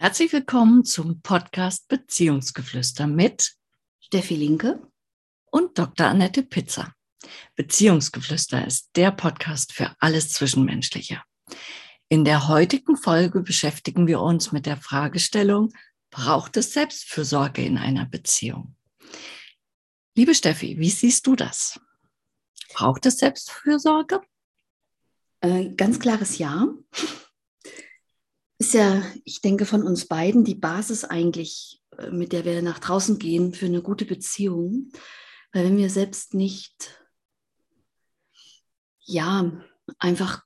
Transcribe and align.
Herzlich 0.00 0.32
willkommen 0.32 0.84
zum 0.84 1.22
Podcast 1.22 1.88
Beziehungsgeflüster 1.88 3.08
mit 3.08 3.56
Steffi 3.98 4.36
Linke 4.36 4.80
und 5.50 5.76
Dr. 5.76 6.06
Annette 6.06 6.44
Pizzer. 6.44 6.94
Beziehungsgeflüster 7.56 8.64
ist 8.64 8.90
der 8.94 9.10
Podcast 9.10 9.72
für 9.72 9.96
alles 9.98 10.32
Zwischenmenschliche. 10.32 11.20
In 12.08 12.24
der 12.24 12.46
heutigen 12.46 12.96
Folge 12.96 13.40
beschäftigen 13.40 14.06
wir 14.06 14.20
uns 14.20 14.52
mit 14.52 14.66
der 14.66 14.76
Fragestellung, 14.76 15.72
braucht 16.10 16.56
es 16.56 16.72
Selbstfürsorge 16.74 17.64
in 17.64 17.76
einer 17.76 18.06
Beziehung? 18.06 18.76
Liebe 20.14 20.36
Steffi, 20.36 20.78
wie 20.78 20.90
siehst 20.90 21.26
du 21.26 21.34
das? 21.34 21.80
Braucht 22.72 23.04
es 23.04 23.18
Selbstfürsorge? 23.18 24.20
Äh, 25.40 25.70
ganz 25.70 25.98
klares 25.98 26.38
Ja 26.38 26.68
ist 28.58 28.74
ja, 28.74 29.02
ich 29.24 29.40
denke, 29.40 29.66
von 29.66 29.82
uns 29.82 30.06
beiden 30.06 30.44
die 30.44 30.56
Basis 30.56 31.04
eigentlich, 31.04 31.80
äh, 31.96 32.10
mit 32.10 32.32
der 32.32 32.44
wir 32.44 32.60
nach 32.62 32.78
draußen 32.78 33.18
gehen 33.18 33.54
für 33.54 33.66
eine 33.66 33.82
gute 33.82 34.04
Beziehung. 34.04 34.90
Weil 35.52 35.64
wenn 35.64 35.76
wir 35.76 35.90
selbst 35.90 36.34
nicht, 36.34 37.02
ja, 39.00 39.50
einfach, 39.98 40.42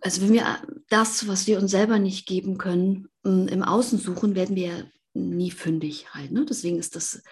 also 0.00 0.20
wenn 0.22 0.32
wir 0.32 0.62
das, 0.88 1.28
was 1.28 1.46
wir 1.46 1.58
uns 1.58 1.70
selber 1.70 1.98
nicht 1.98 2.26
geben 2.26 2.58
können, 2.58 3.08
im 3.22 3.62
Außen 3.62 3.98
suchen, 3.98 4.34
werden 4.34 4.56
wir 4.56 4.90
nie 5.14 5.52
fündig 5.52 6.12
halt. 6.12 6.32
Ne? 6.32 6.44
Deswegen 6.44 6.78
ist 6.78 6.96
das 6.96 7.22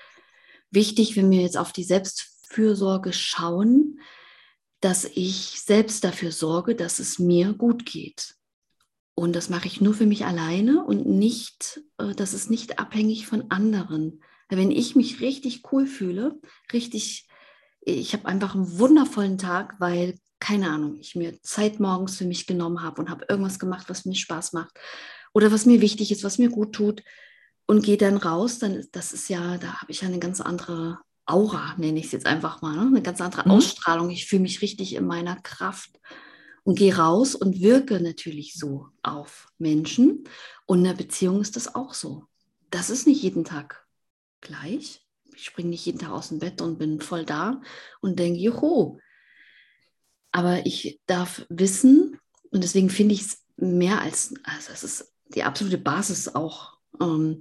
wichtig, 0.71 1.17
wenn 1.17 1.31
wir 1.31 1.43
jetzt 1.43 1.57
auf 1.57 1.73
die 1.73 1.85
Selbstfürsorge 1.85 3.13
schauen, 3.13 4.01
dass 4.81 5.05
ich 5.05 5.61
selbst 5.61 6.05
dafür 6.05 6.33
sorge, 6.33 6.75
dass 6.75 7.01
es 7.01 7.19
mir 7.19 7.53
gut 7.53 7.85
geht. 7.85 8.37
Und 9.21 9.37
das 9.37 9.51
mache 9.51 9.67
ich 9.67 9.83
nur 9.83 9.93
für 9.93 10.07
mich 10.07 10.25
alleine 10.25 10.83
und 10.83 11.05
nicht, 11.05 11.83
äh, 11.99 12.15
das 12.15 12.33
ist 12.33 12.49
nicht 12.49 12.79
abhängig 12.79 13.27
von 13.27 13.51
anderen. 13.51 14.23
Wenn 14.49 14.71
ich 14.71 14.97
mich 14.97 15.21
richtig 15.21 15.71
cool 15.71 15.87
fühle, 15.87 16.41
richtig, 16.73 17.29
ich 17.83 18.15
habe 18.15 18.25
einfach 18.25 18.55
einen 18.55 18.79
wundervollen 18.79 19.37
Tag, 19.37 19.75
weil, 19.79 20.19
keine 20.39 20.71
Ahnung, 20.71 20.97
ich 20.99 21.17
mir 21.17 21.39
Zeit 21.43 21.81
morgens 21.81 22.17
für 22.17 22.25
mich 22.25 22.47
genommen 22.47 22.81
habe 22.81 22.99
und 22.99 23.11
habe 23.11 23.27
irgendwas 23.29 23.59
gemacht, 23.59 23.91
was 23.91 24.07
mir 24.07 24.15
Spaß 24.15 24.55
macht 24.55 24.81
oder 25.35 25.53
was 25.53 25.67
mir 25.67 25.83
wichtig 25.83 26.11
ist, 26.11 26.25
was 26.25 26.39
mir 26.39 26.49
gut 26.49 26.73
tut 26.73 27.03
und 27.67 27.85
gehe 27.85 27.99
dann 27.99 28.17
raus, 28.17 28.59
dann 28.59 28.87
das 28.93 29.13
ist 29.13 29.29
ja, 29.29 29.59
da 29.59 29.83
habe 29.83 29.93
ich 29.93 30.01
ja 30.01 30.09
eine 30.09 30.19
ganz 30.19 30.41
andere 30.41 30.99
Aura, 31.27 31.75
nenne 31.77 31.99
ich 31.99 32.07
es 32.07 32.13
jetzt 32.13 32.27
einfach 32.27 32.63
mal, 32.63 32.75
ne? 32.75 32.87
eine 32.87 33.03
ganz 33.03 33.21
andere 33.21 33.43
mhm. 33.45 33.51
Ausstrahlung. 33.51 34.09
Ich 34.09 34.25
fühle 34.25 34.41
mich 34.41 34.63
richtig 34.63 34.95
in 34.95 35.07
meiner 35.07 35.37
Kraft 35.37 35.91
und 36.71 36.79
gehe 36.79 36.97
raus 36.97 37.35
und 37.35 37.61
wirke 37.61 38.01
natürlich 38.01 38.55
so 38.55 38.87
auf 39.03 39.49
Menschen. 39.59 40.23
Und 40.67 40.79
in 40.79 40.85
der 40.85 40.95
Beziehung 40.95 41.41
ist 41.41 41.57
das 41.57 41.75
auch 41.75 41.95
so. 41.95 42.27
Das 42.71 42.91
ist 42.91 43.09
nicht 43.09 43.25
jeden 43.25 43.45
Tag 43.45 43.89
gleich. 44.41 45.05
Ich 45.35 45.47
springe 45.47 45.71
nicht 45.71 45.85
jeden 45.85 45.99
Tag 45.99 46.11
aus 46.11 46.29
dem 46.29 46.39
Bett 46.39 46.63
und 46.63 46.79
bin 46.79 47.01
voll 47.01 47.25
da 47.25 47.61
und 48.01 48.21
denke, 48.21 48.39
juhu. 48.39 49.01
Aber 50.31 50.65
ich 50.65 51.01
darf 51.07 51.45
wissen, 51.49 52.21
und 52.53 52.63
deswegen 52.63 52.89
finde 52.89 53.17
ich 53.17 53.23
es 53.23 53.45
mehr 53.57 54.01
als, 54.01 54.33
also 54.45 54.71
es 54.73 54.85
ist 54.85 55.13
die 55.35 55.43
absolute 55.43 55.79
Basis 55.79 56.37
auch, 56.37 56.79
ähm, 57.01 57.41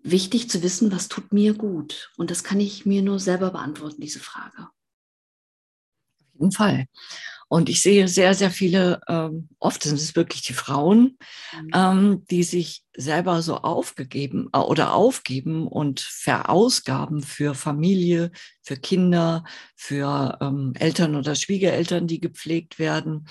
wichtig 0.00 0.50
zu 0.50 0.62
wissen, 0.62 0.92
was 0.92 1.08
tut 1.08 1.32
mir 1.32 1.54
gut. 1.54 2.12
Und 2.18 2.30
das 2.30 2.44
kann 2.44 2.60
ich 2.60 2.84
mir 2.84 3.00
nur 3.00 3.18
selber 3.18 3.50
beantworten, 3.50 4.02
diese 4.02 4.20
Frage. 4.20 4.58
Auf 4.58 6.34
jeden 6.34 6.52
Fall. 6.52 6.86
Und 7.48 7.70
ich 7.70 7.80
sehe 7.80 8.08
sehr, 8.08 8.34
sehr 8.34 8.50
viele, 8.50 9.00
ähm, 9.08 9.48
oft 9.58 9.82
sind 9.82 9.94
es 9.94 10.14
wirklich 10.14 10.42
die 10.42 10.52
Frauen, 10.52 11.18
mhm. 11.54 11.70
ähm, 11.74 12.24
die 12.30 12.42
sich 12.42 12.84
selber 12.94 13.40
so 13.40 13.56
aufgegeben 13.56 14.50
äh, 14.52 14.58
oder 14.58 14.92
aufgeben 14.92 15.66
und 15.66 16.00
verausgaben 16.00 17.22
für 17.22 17.54
Familie, 17.54 18.30
für 18.62 18.76
Kinder, 18.76 19.44
für 19.76 20.38
ähm, 20.42 20.74
Eltern 20.78 21.16
oder 21.16 21.34
Schwiegereltern, 21.34 22.06
die 22.06 22.20
gepflegt 22.20 22.78
werden. 22.78 23.26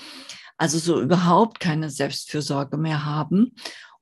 Also 0.57 0.79
so 0.79 0.99
überhaupt 0.99 1.59
keine 1.59 1.91
Selbstfürsorge 1.91 2.77
mehr 2.77 3.05
haben 3.05 3.53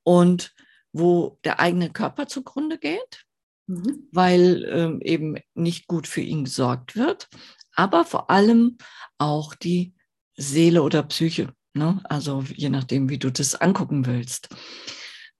und 0.03 0.53
wo 0.93 1.39
der 1.43 1.59
eigene 1.59 1.89
Körper 1.89 2.27
zugrunde 2.27 2.77
geht, 2.77 3.25
mhm. 3.67 4.07
weil 4.13 4.65
ähm, 4.71 5.01
eben 5.01 5.35
nicht 5.55 5.87
gut 5.87 6.07
für 6.07 6.21
ihn 6.21 6.45
gesorgt 6.45 6.95
wird, 6.95 7.27
aber 7.73 8.05
vor 8.05 8.29
allem 8.29 8.77
auch 9.17 9.55
die 9.55 9.94
Seele 10.35 10.83
oder 10.83 11.03
Psyche, 11.03 11.53
ne? 11.73 12.01
also 12.05 12.43
je 12.53 12.69
nachdem, 12.69 13.09
wie 13.09 13.17
du 13.17 13.31
das 13.31 13.55
angucken 13.55 14.05
willst, 14.05 14.49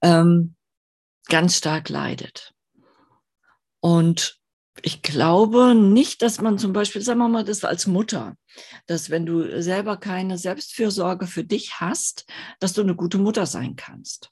ähm, 0.02 0.56
ganz 1.28 1.58
stark 1.58 1.90
leidet. 1.90 2.54
Und 3.80 4.40
ich 4.82 5.02
glaube 5.02 5.74
nicht, 5.74 6.22
dass 6.22 6.42
man 6.42 6.58
zum 6.58 6.74
Beispiel, 6.74 7.02
sagen 7.02 7.20
wir 7.20 7.30
mal, 7.30 7.46
das 7.46 7.64
als 7.64 7.88
Mutter, 7.88 8.36
dass 8.88 9.10
wenn 9.10 9.26
du 9.26 9.62
selber 9.62 9.98
keine 9.98 10.38
Selbstfürsorge 10.38 11.28
für 11.28 11.44
dich 11.44 11.80
hast, 11.80 12.26
dass 12.60 12.74
du 12.74 12.82
eine 12.82 12.96
gute 12.96 13.18
Mutter 13.18 13.46
sein 13.46 13.76
kannst. 13.76 14.32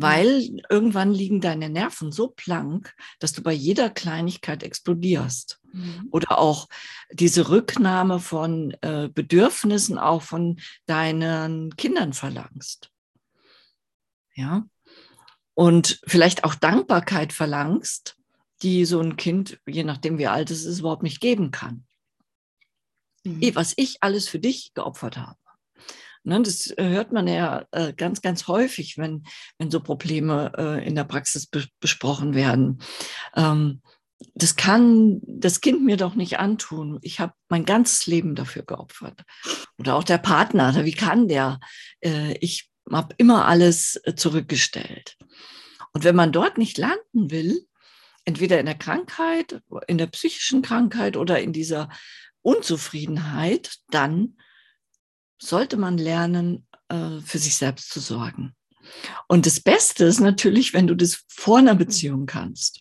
Weil 0.00 0.62
irgendwann 0.70 1.12
liegen 1.12 1.40
deine 1.40 1.68
Nerven 1.68 2.12
so 2.12 2.28
blank, 2.28 2.94
dass 3.18 3.32
du 3.32 3.42
bei 3.42 3.52
jeder 3.52 3.90
Kleinigkeit 3.90 4.62
explodierst. 4.62 5.60
Mhm. 5.72 6.08
Oder 6.12 6.38
auch 6.38 6.68
diese 7.10 7.48
Rücknahme 7.48 8.20
von 8.20 8.76
äh, 8.80 9.08
Bedürfnissen 9.12 9.98
auch 9.98 10.22
von 10.22 10.60
deinen 10.86 11.76
Kindern 11.76 12.12
verlangst. 12.12 12.90
Ja. 14.34 14.64
Und 15.54 16.00
vielleicht 16.06 16.44
auch 16.44 16.54
Dankbarkeit 16.54 17.32
verlangst, 17.32 18.16
die 18.62 18.84
so 18.84 19.00
ein 19.00 19.16
Kind, 19.16 19.58
je 19.66 19.82
nachdem 19.82 20.18
wie 20.18 20.28
alt 20.28 20.52
es 20.52 20.64
ist, 20.64 20.78
überhaupt 20.78 21.02
nicht 21.02 21.20
geben 21.20 21.50
kann. 21.50 21.84
Mhm. 23.24 23.54
Was 23.54 23.74
ich 23.76 24.02
alles 24.02 24.28
für 24.28 24.38
dich 24.38 24.72
geopfert 24.74 25.16
habe. 25.16 25.38
Ne, 26.28 26.42
das 26.42 26.70
äh, 26.76 26.90
hört 26.90 27.10
man 27.10 27.26
ja 27.26 27.64
äh, 27.70 27.94
ganz, 27.94 28.20
ganz 28.20 28.48
häufig, 28.48 28.98
wenn, 28.98 29.24
wenn 29.56 29.70
so 29.70 29.80
Probleme 29.80 30.52
äh, 30.58 30.86
in 30.86 30.94
der 30.94 31.04
Praxis 31.04 31.46
be 31.46 31.64
besprochen 31.80 32.34
werden. 32.34 32.82
Ähm, 33.34 33.80
das 34.34 34.54
kann 34.54 35.22
das 35.22 35.62
Kind 35.62 35.86
mir 35.86 35.96
doch 35.96 36.16
nicht 36.16 36.38
antun. 36.38 36.98
Ich 37.00 37.18
habe 37.18 37.32
mein 37.48 37.64
ganzes 37.64 38.06
Leben 38.06 38.34
dafür 38.34 38.62
geopfert. 38.62 39.22
Oder 39.78 39.94
auch 39.94 40.04
der 40.04 40.18
Partner, 40.18 40.84
wie 40.84 40.92
kann 40.92 41.28
der? 41.28 41.60
Ich 42.40 42.68
habe 42.90 43.14
immer 43.16 43.46
alles 43.46 44.02
zurückgestellt. 44.16 45.16
Und 45.92 46.02
wenn 46.02 46.16
man 46.16 46.32
dort 46.32 46.58
nicht 46.58 46.78
landen 46.78 47.30
will, 47.30 47.64
entweder 48.24 48.58
in 48.58 48.66
der 48.66 48.74
Krankheit, 48.74 49.62
in 49.86 49.98
der 49.98 50.08
psychischen 50.08 50.62
Krankheit 50.62 51.16
oder 51.16 51.40
in 51.40 51.52
dieser 51.52 51.88
Unzufriedenheit, 52.42 53.76
dann 53.88 54.34
sollte 55.38 55.76
man 55.76 55.98
lernen, 55.98 56.66
äh, 56.88 57.20
für 57.20 57.38
sich 57.38 57.56
selbst 57.56 57.90
zu 57.90 58.00
sorgen. 58.00 58.54
Und 59.26 59.46
das 59.46 59.60
Beste 59.60 60.04
ist 60.04 60.20
natürlich, 60.20 60.72
wenn 60.72 60.86
du 60.86 60.94
das 60.94 61.24
vor 61.28 61.58
einer 61.58 61.74
Beziehung 61.74 62.26
kannst. 62.26 62.80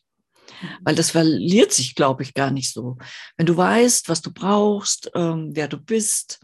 Weil 0.81 0.95
das 0.95 1.11
verliert 1.11 1.71
sich, 1.71 1.93
glaube 1.93 2.23
ich, 2.23 2.33
gar 2.33 2.51
nicht 2.51 2.73
so. 2.73 2.97
Wenn 3.35 3.45
du 3.45 3.55
weißt, 3.55 4.09
was 4.09 4.21
du 4.21 4.31
brauchst, 4.31 5.11
ähm, 5.13 5.51
wer 5.53 5.67
du 5.67 5.77
bist 5.77 6.39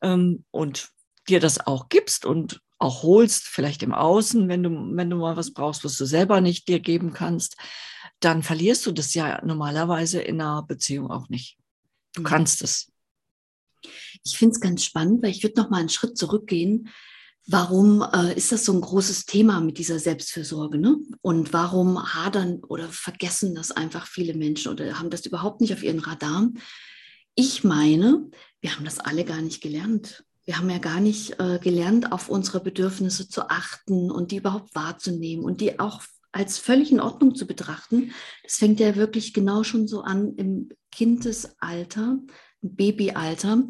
ähm, 0.00 0.44
und 0.50 0.88
dir 1.28 1.40
das 1.40 1.66
auch 1.66 1.88
gibst 1.88 2.24
und 2.24 2.60
auch 2.78 3.02
holst, 3.02 3.44
vielleicht 3.44 3.82
im 3.82 3.92
Außen, 3.92 4.48
wenn 4.48 4.62
du, 4.62 4.70
wenn 4.70 5.10
du 5.10 5.16
mal 5.16 5.36
was 5.36 5.52
brauchst, 5.52 5.84
was 5.84 5.96
du 5.96 6.04
selber 6.04 6.40
nicht 6.40 6.68
dir 6.68 6.80
geben 6.80 7.12
kannst, 7.12 7.56
dann 8.20 8.42
verlierst 8.42 8.86
du 8.86 8.92
das 8.92 9.14
ja 9.14 9.44
normalerweise 9.44 10.20
in 10.20 10.40
einer 10.40 10.62
Beziehung 10.62 11.10
auch 11.10 11.28
nicht. 11.28 11.58
Du 12.14 12.22
mhm. 12.22 12.26
kannst 12.26 12.62
es. 12.62 12.90
Ich 14.24 14.36
finde 14.38 14.54
es 14.54 14.60
ganz 14.60 14.84
spannend, 14.84 15.22
weil 15.22 15.30
ich 15.30 15.42
würde 15.42 15.60
noch 15.60 15.70
mal 15.70 15.78
einen 15.78 15.88
Schritt 15.88 16.16
zurückgehen 16.16 16.88
Warum 17.48 18.02
äh, 18.02 18.34
ist 18.36 18.50
das 18.50 18.64
so 18.64 18.72
ein 18.72 18.80
großes 18.80 19.24
Thema 19.24 19.60
mit 19.60 19.78
dieser 19.78 20.00
Selbstfürsorge? 20.00 20.78
Ne? 20.78 20.96
Und 21.22 21.52
warum 21.52 22.12
hadern 22.12 22.58
oder 22.64 22.88
vergessen 22.88 23.54
das 23.54 23.70
einfach 23.70 24.08
viele 24.08 24.34
Menschen 24.34 24.72
oder 24.72 24.98
haben 24.98 25.10
das 25.10 25.24
überhaupt 25.26 25.60
nicht 25.60 25.72
auf 25.72 25.84
ihren 25.84 26.00
Radar? 26.00 26.48
Ich 27.36 27.62
meine, 27.62 28.28
wir 28.60 28.74
haben 28.74 28.84
das 28.84 28.98
alle 28.98 29.24
gar 29.24 29.42
nicht 29.42 29.62
gelernt. 29.62 30.24
Wir 30.44 30.58
haben 30.58 30.68
ja 30.70 30.78
gar 30.78 30.98
nicht 30.98 31.38
äh, 31.38 31.60
gelernt, 31.62 32.10
auf 32.10 32.28
unsere 32.28 32.60
Bedürfnisse 32.60 33.28
zu 33.28 33.48
achten 33.48 34.10
und 34.10 34.32
die 34.32 34.38
überhaupt 34.38 34.74
wahrzunehmen 34.74 35.44
und 35.44 35.60
die 35.60 35.78
auch 35.78 36.02
als 36.32 36.58
völlig 36.58 36.90
in 36.90 37.00
Ordnung 37.00 37.36
zu 37.36 37.46
betrachten. 37.46 38.10
Das 38.42 38.54
fängt 38.54 38.80
ja 38.80 38.96
wirklich 38.96 39.32
genau 39.32 39.62
schon 39.62 39.86
so 39.86 40.00
an 40.00 40.34
im 40.34 40.70
Kindesalter, 40.90 42.18
im 42.60 42.74
Babyalter 42.74 43.68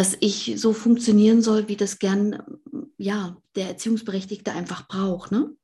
dass 0.00 0.16
ich 0.20 0.54
so 0.56 0.72
funktionieren 0.72 1.42
soll, 1.42 1.68
wie 1.68 1.76
das 1.76 1.98
gern 1.98 2.42
ja, 2.96 3.36
der 3.54 3.66
Erziehungsberechtigte 3.66 4.50
einfach 4.50 4.88
braucht. 4.88 5.30
Ne? 5.30 5.54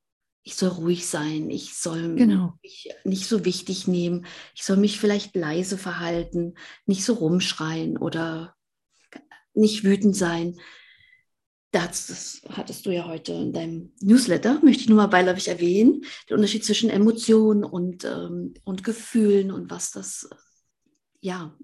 Ich 0.43 0.53
soll 0.53 0.69
ruhig 0.69 1.07
sein, 1.07 1.49
ich 1.49 1.73
soll 1.73 2.13
genau. 2.13 2.53
mich 2.61 2.93
nicht 3.03 3.25
so 3.27 3.45
wichtig 3.45 3.87
nehmen, 3.87 4.27
ich 4.53 4.63
soll 4.63 4.77
mich 4.77 4.99
vielleicht 4.99 5.35
leise 5.35 5.79
verhalten, 5.79 6.53
nicht 6.85 7.03
so 7.03 7.15
rumschreien 7.15 7.97
oder 7.97 8.55
nicht 9.55 9.83
wütend 9.83 10.15
sein. 10.15 10.59
das, 11.71 12.05
das 12.05 12.41
hattest 12.47 12.85
du 12.85 12.91
ja 12.91 13.07
heute 13.07 13.33
in 13.33 13.53
deinem 13.53 13.91
Newsletter, 14.01 14.59
möchte 14.61 14.83
ich 14.83 14.87
nur 14.87 14.97
mal 14.97 15.07
beiläufig 15.07 15.47
erwähnen, 15.47 16.03
der 16.29 16.35
Unterschied 16.35 16.63
zwischen 16.63 16.91
Emotionen 16.91 17.63
und, 17.63 18.05
ähm, 18.05 18.53
und 18.65 18.83
Gefühlen 18.83 19.49
und 19.49 19.71
was 19.71 19.89
das, 19.89 20.29
ja, 21.21 21.57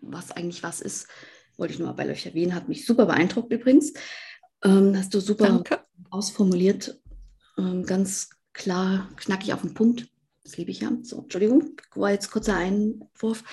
was 0.00 0.30
eigentlich 0.30 0.62
was 0.62 0.80
ist, 0.80 1.08
wollte 1.60 1.74
ich 1.74 1.78
nur 1.78 1.88
mal 1.88 1.94
beiläufig 1.94 2.26
erwähnen, 2.26 2.54
hat 2.54 2.68
mich 2.68 2.86
super 2.86 3.06
beeindruckt 3.06 3.52
übrigens. 3.52 3.92
Ähm, 4.64 4.96
hast 4.96 5.14
du 5.14 5.20
super 5.20 5.46
Danke. 5.46 5.84
ausformuliert, 6.10 7.00
ähm, 7.56 7.84
ganz 7.84 8.30
klar, 8.52 9.08
knackig 9.16 9.52
auf 9.52 9.60
den 9.60 9.74
Punkt. 9.74 10.08
Das 10.42 10.56
liebe 10.56 10.70
ich 10.70 10.80
ja. 10.80 10.90
So, 11.02 11.22
Entschuldigung, 11.22 11.76
war 11.94 12.10
jetzt 12.10 12.30
kurzer 12.30 12.56
Einwurf. 12.56 13.44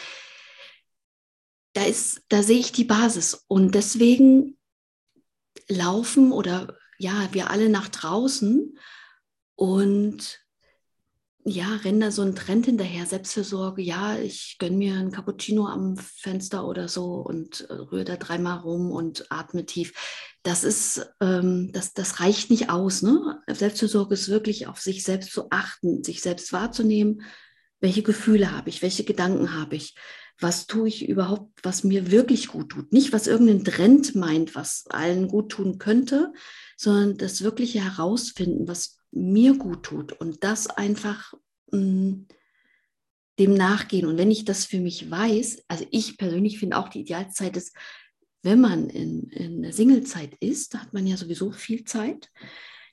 Da, 1.73 1.83
ist, 1.83 2.23
da 2.29 2.41
sehe 2.41 2.59
ich 2.59 2.71
die 2.71 2.85
Basis 2.85 3.45
und 3.47 3.75
deswegen 3.75 4.57
laufen 5.67 6.31
oder 6.31 6.77
ja, 6.97 7.29
wir 7.33 7.51
alle 7.51 7.69
nach 7.69 7.89
draußen 7.89 8.77
und 9.55 10.46
ja, 11.47 11.77
rennen 11.77 12.01
da 12.01 12.11
so 12.11 12.23
ein 12.23 12.35
Trend 12.35 12.65
hinterher, 12.65 13.05
Selbstfürsorge, 13.05 13.81
ja, 13.81 14.17
ich 14.17 14.57
gönne 14.59 14.75
mir 14.75 14.95
ein 14.95 15.11
Cappuccino 15.11 15.65
am 15.65 15.95
Fenster 15.95 16.67
oder 16.67 16.89
so 16.89 17.15
und 17.15 17.61
äh, 17.69 17.73
rühre 17.73 18.03
da 18.03 18.17
dreimal 18.17 18.59
rum 18.59 18.91
und 18.91 19.31
atme 19.31 19.65
tief. 19.65 19.93
Das 20.43 20.65
ist, 20.65 21.09
ähm, 21.21 21.71
das, 21.71 21.93
das 21.93 22.19
reicht 22.19 22.49
nicht 22.49 22.69
aus. 22.69 23.01
Ne? 23.01 23.41
Selbstfürsorge 23.47 24.13
ist 24.13 24.27
wirklich 24.27 24.67
auf 24.67 24.79
sich 24.79 25.03
selbst 25.03 25.31
zu 25.31 25.47
achten, 25.49 26.03
sich 26.03 26.21
selbst 26.21 26.51
wahrzunehmen. 26.51 27.21
Welche 27.79 28.03
Gefühle 28.03 28.51
habe 28.51 28.69
ich? 28.69 28.81
Welche 28.81 29.05
Gedanken 29.05 29.53
habe 29.53 29.77
ich? 29.77 29.95
Was 30.39 30.67
tue 30.67 30.89
ich 30.89 31.07
überhaupt, 31.07 31.63
was 31.63 31.85
mir 31.85 32.11
wirklich 32.11 32.49
gut 32.49 32.69
tut? 32.69 32.91
Nicht, 32.91 33.13
was 33.13 33.25
irgendein 33.25 33.63
Trend 33.63 34.15
meint, 34.15 34.53
was 34.53 34.85
allen 34.89 35.29
gut 35.29 35.53
tun 35.53 35.77
könnte, 35.77 36.33
sondern 36.75 37.17
das 37.17 37.41
wirkliche 37.41 37.83
herausfinden, 37.83 38.67
was 38.67 38.96
mir 39.11 39.55
gut 39.57 39.83
tut 39.83 40.13
und 40.13 40.43
das 40.43 40.67
einfach 40.67 41.33
mh, 41.71 41.79
mm, 41.79 42.27
dem 43.39 43.53
nachgehen. 43.53 44.07
Und 44.07 44.17
wenn 44.17 44.31
ich 44.31 44.45
das 44.45 44.65
für 44.65 44.79
mich 44.79 45.09
weiß, 45.09 45.63
also 45.67 45.85
ich 45.91 46.17
persönlich 46.17 46.59
finde 46.59 46.77
auch 46.77 46.89
die 46.89 47.01
Idealzeit 47.01 47.55
ist, 47.55 47.75
wenn 48.43 48.61
man 48.61 48.89
in, 48.89 49.29
in 49.29 49.61
der 49.61 49.73
Singlezeit 49.73 50.35
ist, 50.39 50.73
da 50.73 50.79
hat 50.79 50.93
man 50.93 51.05
ja 51.05 51.17
sowieso 51.17 51.51
viel 51.51 51.83
Zeit, 51.83 52.31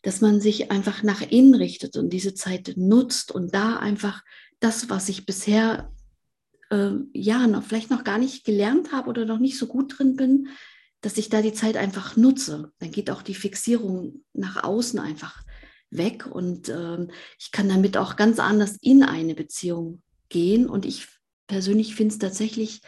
dass 0.02 0.20
man 0.20 0.40
sich 0.40 0.70
einfach 0.70 1.02
nach 1.02 1.22
innen 1.22 1.54
richtet 1.54 1.96
und 1.96 2.10
diese 2.10 2.34
Zeit 2.34 2.74
nutzt 2.76 3.32
und 3.32 3.54
da 3.54 3.76
einfach 3.76 4.22
das, 4.60 4.90
was 4.90 5.08
ich 5.08 5.26
bisher 5.26 5.92
äh, 6.70 6.90
ja 7.12 7.46
noch, 7.46 7.62
vielleicht 7.62 7.90
noch 7.90 8.04
gar 8.04 8.18
nicht 8.18 8.44
gelernt 8.44 8.92
habe 8.92 9.08
oder 9.08 9.24
noch 9.24 9.38
nicht 9.38 9.58
so 9.58 9.66
gut 9.66 9.98
drin 9.98 10.16
bin, 10.16 10.48
dass 11.00 11.18
ich 11.18 11.28
da 11.28 11.42
die 11.42 11.52
Zeit 11.52 11.76
einfach 11.76 12.16
nutze. 12.16 12.72
Dann 12.78 12.90
geht 12.90 13.10
auch 13.10 13.22
die 13.22 13.34
Fixierung 13.34 14.24
nach 14.32 14.62
außen 14.62 14.98
einfach 14.98 15.42
weg 15.96 16.26
und 16.26 16.68
ähm, 16.68 17.10
ich 17.38 17.52
kann 17.52 17.68
damit 17.68 17.96
auch 17.96 18.16
ganz 18.16 18.38
anders 18.38 18.76
in 18.80 19.02
eine 19.02 19.34
Beziehung 19.34 20.02
gehen. 20.28 20.68
Und 20.68 20.84
ich 20.84 21.08
persönlich 21.46 21.94
finde 21.94 22.12
es 22.12 22.18
tatsächlich 22.18 22.80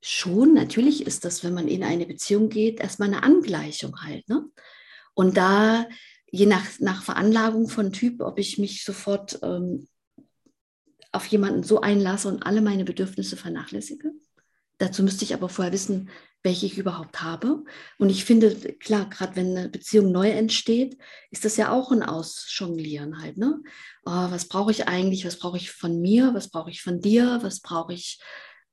schon, 0.00 0.54
natürlich 0.54 1.06
ist 1.06 1.24
das, 1.24 1.44
wenn 1.44 1.54
man 1.54 1.68
in 1.68 1.84
eine 1.84 2.06
Beziehung 2.06 2.48
geht, 2.48 2.80
erstmal 2.80 3.08
eine 3.08 3.22
Angleichung 3.22 4.00
halt. 4.02 4.28
Ne? 4.28 4.46
Und 5.14 5.36
da, 5.36 5.86
je 6.30 6.46
nach, 6.46 6.64
nach 6.80 7.02
Veranlagung 7.02 7.68
von 7.68 7.92
Typ, 7.92 8.20
ob 8.20 8.38
ich 8.38 8.58
mich 8.58 8.84
sofort 8.84 9.38
ähm, 9.42 9.88
auf 11.12 11.26
jemanden 11.26 11.62
so 11.62 11.80
einlasse 11.80 12.28
und 12.28 12.44
alle 12.44 12.62
meine 12.62 12.84
Bedürfnisse 12.84 13.36
vernachlässige. 13.36 14.12
Dazu 14.80 15.02
müsste 15.02 15.24
ich 15.24 15.34
aber 15.34 15.50
vorher 15.50 15.74
wissen, 15.74 16.08
welche 16.42 16.64
ich 16.64 16.78
überhaupt 16.78 17.20
habe. 17.20 17.64
Und 17.98 18.08
ich 18.08 18.24
finde, 18.24 18.54
klar, 18.54 19.06
gerade 19.10 19.36
wenn 19.36 19.54
eine 19.54 19.68
Beziehung 19.68 20.10
neu 20.10 20.30
entsteht, 20.30 20.96
ist 21.30 21.44
das 21.44 21.58
ja 21.58 21.70
auch 21.70 21.92
ein 21.92 22.02
Ausjonglieren 22.02 23.20
halt. 23.20 23.36
Ne? 23.36 23.60
Oh, 24.06 24.30
was 24.30 24.48
brauche 24.48 24.70
ich 24.70 24.88
eigentlich? 24.88 25.26
Was 25.26 25.38
brauche 25.38 25.58
ich 25.58 25.70
von 25.70 26.00
mir? 26.00 26.32
Was 26.32 26.48
brauche 26.48 26.70
ich 26.70 26.80
von 26.80 27.00
dir? 27.00 27.40
Was 27.42 27.60
brauche 27.60 27.92
ich 27.92 28.20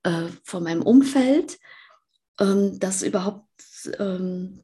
äh, 0.04 0.28
von 0.46 0.64
meinem 0.64 0.82
Umfeld? 0.82 1.60
Ähm, 2.40 2.80
das 2.80 3.04
überhaupt, 3.04 3.50
ähm, 4.00 4.64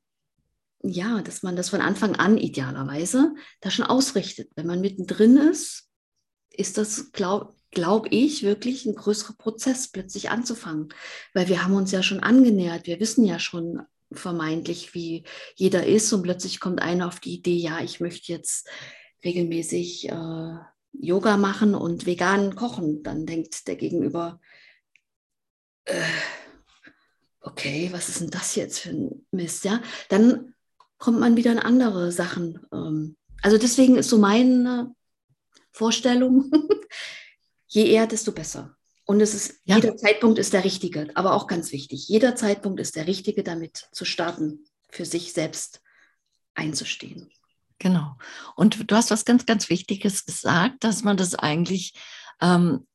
ja, 0.82 1.22
dass 1.24 1.44
man 1.44 1.58
das 1.58 1.72
von 1.72 1.82
Anfang 1.82 2.16
an 2.16 2.38
idealerweise 2.38 3.36
da 3.60 3.70
schon 3.70 3.86
ausrichtet. 3.86 4.50
Wenn 4.56 4.68
man 4.68 4.80
mittendrin 4.80 5.36
ist, 5.36 5.90
ist 6.52 6.78
das, 6.78 7.12
glaube 7.12 7.54
glaube 7.74 8.10
ich, 8.10 8.44
wirklich 8.44 8.86
ein 8.86 8.96
größerer 8.96 9.34
Prozess, 9.34 9.88
plötzlich 9.90 10.30
anzufangen. 10.30 10.90
Weil 11.34 11.48
wir 11.48 11.64
haben 11.64 11.76
uns 11.76 11.92
ja 11.92 12.04
schon 12.04 12.22
angenähert, 12.22 12.88
wir 12.88 13.00
wissen 13.00 13.26
ja 13.26 13.40
schon 13.40 13.82
vermeintlich, 14.12 14.94
wie 14.94 15.24
jeder 15.56 15.86
ist 15.86 16.12
und 16.14 16.24
plötzlich 16.24 16.60
kommt 16.60 16.82
einer 16.82 17.08
auf 17.08 17.20
die 17.20 17.34
Idee, 17.34 17.56
ja, 17.56 17.80
ich 17.80 18.00
möchte 18.00 18.32
jetzt 18.32 18.68
regelmäßig 19.24 20.10
äh, 20.10 20.56
Yoga 20.94 21.38
machen 21.38 21.76
und 21.76 22.06
vegan 22.06 22.56
kochen. 22.56 23.04
Dann 23.04 23.26
denkt 23.26 23.68
der 23.68 23.76
Gegenüber, 23.76 24.40
äh, 25.86 26.04
okay, 27.42 27.90
was 27.92 28.10
ist 28.10 28.22
denn 28.22 28.30
das 28.30 28.56
jetzt 28.56 28.80
für 28.80 28.90
ein 28.90 29.26
Mist? 29.32 29.66
Ja, 29.66 29.82
dann 30.10 30.54
kommt 30.98 31.20
man 31.20 31.36
wieder 31.36 31.52
in 31.52 31.60
andere 31.60 32.12
Sachen. 32.12 32.66
Ähm, 32.72 33.18
also 33.42 33.58
deswegen 33.58 33.98
ist 33.98 34.10
so 34.10 34.18
meine 34.18 34.94
Vorstellung, 35.72 36.52
je 37.74 37.88
eher, 37.88 38.08
desto 38.08 38.32
besser. 38.32 38.76
Und 39.06 39.20
es 39.20 39.34
ist, 39.34 39.62
ja. 39.66 39.76
jeder 39.76 39.98
Zeitpunkt 39.98 40.40
ist 40.40 40.54
der 40.54 40.64
richtige, 40.64 41.12
aber 41.16 41.34
auch 41.34 41.48
ganz 41.48 41.72
wichtig. 41.72 42.08
Jeder 42.08 42.36
Zeitpunkt 42.36 42.80
ist 42.80 42.96
der 42.96 43.08
richtige, 43.08 43.44
damit 43.44 43.90
zu 43.92 44.06
starten, 44.06 44.66
für 44.90 45.06
sich 45.06 45.34
selbst 45.34 45.82
einzustehen. 46.54 47.30
Genau. 47.80 48.16
Und 48.56 48.90
du 48.90 48.96
hast 48.96 49.12
was 49.12 49.26
ganz, 49.26 49.46
ganz 49.46 49.70
Wichtiges 49.70 50.26
gesagt, 50.26 50.84
dass 50.84 51.04
man 51.04 51.18
das 51.18 51.36
eigentlich 51.36 51.94
ähm, 52.40 52.88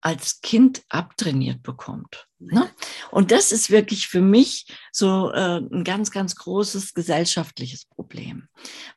als 0.00 0.40
Kind 0.40 0.82
abtrainiert 0.88 1.62
bekommt. 1.62 2.26
Ne? 2.38 2.68
Und 3.10 3.30
das 3.30 3.52
ist 3.52 3.70
wirklich 3.70 4.08
für 4.08 4.20
mich 4.20 4.66
so 4.90 5.30
äh, 5.30 5.58
ein 5.58 5.84
ganz, 5.84 6.10
ganz 6.10 6.34
großes 6.36 6.94
gesellschaftliches 6.94 7.84
Problem. 7.84 8.48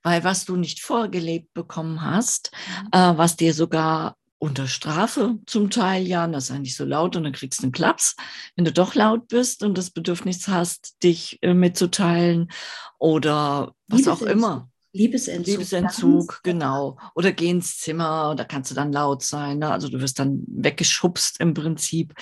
Weil 0.01 0.23
was 0.23 0.45
du 0.45 0.55
nicht 0.55 0.81
vorgelebt 0.81 1.53
bekommen 1.53 2.01
hast, 2.01 2.51
mhm. 2.81 2.87
äh, 2.91 3.17
was 3.17 3.35
dir 3.35 3.53
sogar 3.53 4.17
unter 4.39 4.67
Strafe 4.67 5.39
zum 5.45 5.69
Teil, 5.69 6.05
ja, 6.05 6.27
das 6.27 6.47
sei 6.47 6.59
nicht 6.59 6.75
so 6.75 6.85
laut 6.85 7.15
und 7.15 7.23
dann 7.23 7.33
kriegst 7.33 7.59
du 7.59 7.63
einen 7.63 7.71
Klaps, 7.71 8.15
wenn 8.55 8.65
du 8.65 8.71
doch 8.71 8.95
laut 8.95 9.27
bist 9.27 9.63
und 9.63 9.77
das 9.77 9.89
Bedürfnis 9.89 10.47
hast, 10.47 11.01
dich 11.03 11.39
äh, 11.41 11.53
mitzuteilen 11.53 12.51
oder 12.99 13.73
was 13.87 14.07
auch 14.07 14.21
immer. 14.21 14.69
Liebesentzug. 14.93 15.47
Liebesentzug, 15.47 16.39
genau. 16.43 16.97
Oder 17.13 17.31
geh 17.31 17.49
ins 17.49 17.77
Zimmer, 17.77 18.33
da 18.35 18.43
kannst 18.43 18.71
du 18.71 18.75
dann 18.75 18.91
laut 18.91 19.21
sein. 19.21 19.59
Ne? 19.59 19.69
Also 19.69 19.89
du 19.89 19.99
wirst 20.01 20.17
dann 20.17 20.43
weggeschubst 20.47 21.39
im 21.39 21.53
Prinzip. 21.53 22.13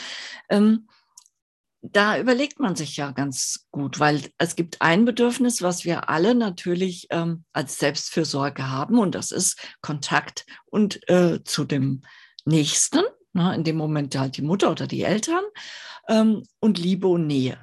Ähm, 0.50 0.88
da 1.92 2.20
überlegt 2.20 2.60
man 2.60 2.76
sich 2.76 2.98
ja 2.98 3.12
ganz 3.12 3.68
gut, 3.72 4.00
weil 4.00 4.22
es 4.38 4.56
gibt 4.56 4.82
ein 4.82 5.06
Bedürfnis, 5.06 5.62
was 5.62 5.86
wir 5.86 6.10
alle 6.10 6.36
natürlich 6.36 7.08
ähm, 7.10 7.44
als 7.54 7.78
Selbstfürsorge 7.80 8.70
haben, 8.70 9.00
und 9.00 9.16
das 9.16 9.32
ist 9.32 9.60
Kontakt 9.82 10.46
und 10.66 11.08
äh, 11.10 11.44
zu 11.44 11.66
dem 11.66 12.02
Nächsten, 12.46 13.04
ne, 13.34 13.56
in 13.56 13.64
dem 13.64 13.78
Moment 13.78 14.16
halt 14.18 14.38
die 14.38 14.42
Mutter 14.42 14.72
oder 14.72 14.88
die 14.88 15.04
Eltern, 15.04 15.44
ähm, 16.08 16.44
und 16.60 16.78
Liebe 16.78 17.08
und 17.08 17.28
Nähe. 17.28 17.60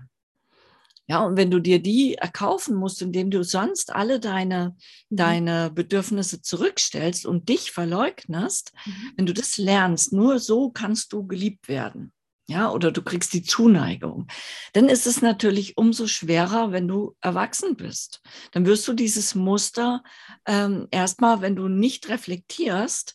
Ja, 1.07 1.25
und 1.25 1.37
wenn 1.37 1.51
du 1.51 1.59
dir 1.59 1.83
die 1.83 2.15
erkaufen 2.15 2.75
musst, 2.77 3.03
indem 3.03 3.31
du 3.31 3.43
sonst 3.45 3.93
alle 3.93 4.21
deine, 4.21 4.77
mhm. 5.11 5.17
deine 5.17 5.71
Bedürfnisse 5.71 6.43
zurückstellst 6.43 7.27
und 7.27 7.49
dich 7.49 7.73
verleugnest, 7.73 8.73
mhm. 8.87 9.13
wenn 9.17 9.27
du 9.27 9.35
das 9.35 9.59
lernst, 9.59 10.13
nur 10.13 10.39
so 10.39 10.71
kannst 10.71 11.13
du 11.13 11.27
geliebt 11.27 11.69
werden 11.69 12.13
ja, 12.53 12.71
oder 12.71 12.93
du 12.93 13.03
kriegst 13.03 13.33
die 13.33 13.43
Zuneigung, 13.43 14.27
dann 14.75 14.89
ist 14.89 15.07
es 15.07 15.23
natürlich 15.23 15.77
umso 15.79 16.07
schwerer, 16.07 16.71
wenn 16.71 16.87
du 16.87 17.17
erwachsen 17.21 17.77
bist. 17.77 18.21
Dann 18.53 18.67
wirst 18.67 18.87
du 18.87 18.93
dieses 18.93 19.35
Muster 19.35 20.03
ähm, 20.47 20.87
erstmal, 20.91 21.41
wenn 21.41 21.57
du 21.57 21.69
nicht 21.69 22.09
reflektierst, 22.09 23.15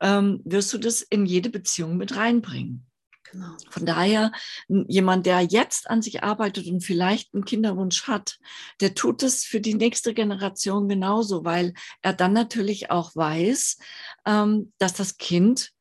ähm, 0.00 0.40
wirst 0.44 0.72
du 0.72 0.78
das 0.78 1.02
in 1.02 1.26
jede 1.26 1.50
Beziehung 1.50 1.96
mit 1.96 2.16
reinbringen. 2.16 2.86
Genau. 3.30 3.56
Von 3.70 3.86
daher, 3.86 4.32
jemand, 4.68 5.24
der 5.24 5.40
jetzt 5.40 5.88
an 5.88 6.02
sich 6.02 6.22
arbeitet 6.22 6.66
und 6.66 6.82
vielleicht 6.82 7.32
einen 7.34 7.46
Kinderwunsch 7.46 8.06
hat, 8.06 8.38
der 8.80 8.94
tut 8.94 9.22
es 9.22 9.44
für 9.44 9.60
die 9.60 9.74
nächste 9.74 10.12
Generation 10.12 10.88
genauso, 10.88 11.44
weil 11.44 11.72
er 12.02 12.12
dann 12.12 12.34
natürlich 12.34 12.90
auch 12.90 13.16
weiß, 13.16 13.78
ähm, 14.26 14.72
dass 14.78 14.92
das 14.92 15.16
Kind 15.16 15.72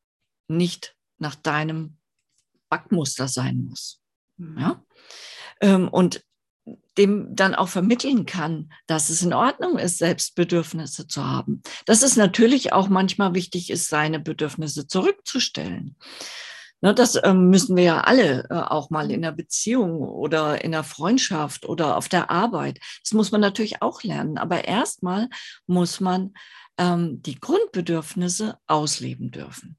nicht 0.48 0.95
nach 1.17 1.36
deinem 1.36 1.98
Backmuster 2.71 3.27
sein 3.27 3.67
muss. 3.69 4.01
Mhm. 4.37 4.57
Ja? 4.59 4.83
Ähm, 5.61 5.87
und 5.89 6.23
dem 6.97 7.35
dann 7.35 7.55
auch 7.55 7.69
vermitteln 7.69 8.25
kann, 8.25 8.71
dass 8.87 9.09
es 9.09 9.21
in 9.21 9.33
Ordnung 9.33 9.77
ist, 9.77 9.97
Selbstbedürfnisse 9.97 11.07
zu 11.07 11.27
haben. 11.27 11.61
Dass 11.85 12.03
es 12.03 12.15
natürlich 12.15 12.73
auch 12.73 12.87
manchmal 12.87 13.33
wichtig 13.33 13.69
ist, 13.69 13.89
seine 13.89 14.19
Bedürfnisse 14.19 14.87
zurückzustellen. 14.87 15.95
Ne, 16.83 16.95
das 16.95 17.19
ähm, 17.23 17.49
müssen 17.49 17.75
wir 17.75 17.83
ja 17.83 18.01
alle 18.01 18.47
äh, 18.49 18.55
auch 18.55 18.89
mal 18.89 19.11
in 19.11 19.21
der 19.21 19.31
Beziehung 19.31 20.01
oder 20.01 20.63
in 20.63 20.71
der 20.71 20.83
Freundschaft 20.83 21.65
oder 21.65 21.95
auf 21.95 22.09
der 22.09 22.31
Arbeit. 22.31 22.79
Das 23.03 23.13
muss 23.13 23.31
man 23.31 23.39
natürlich 23.39 23.83
auch 23.83 24.01
lernen. 24.01 24.39
Aber 24.39 24.65
erstmal 24.65 25.29
muss 25.67 25.99
man 25.99 26.33
ähm, 26.79 27.21
die 27.21 27.39
Grundbedürfnisse 27.39 28.57
ausleben 28.65 29.29
dürfen. 29.29 29.77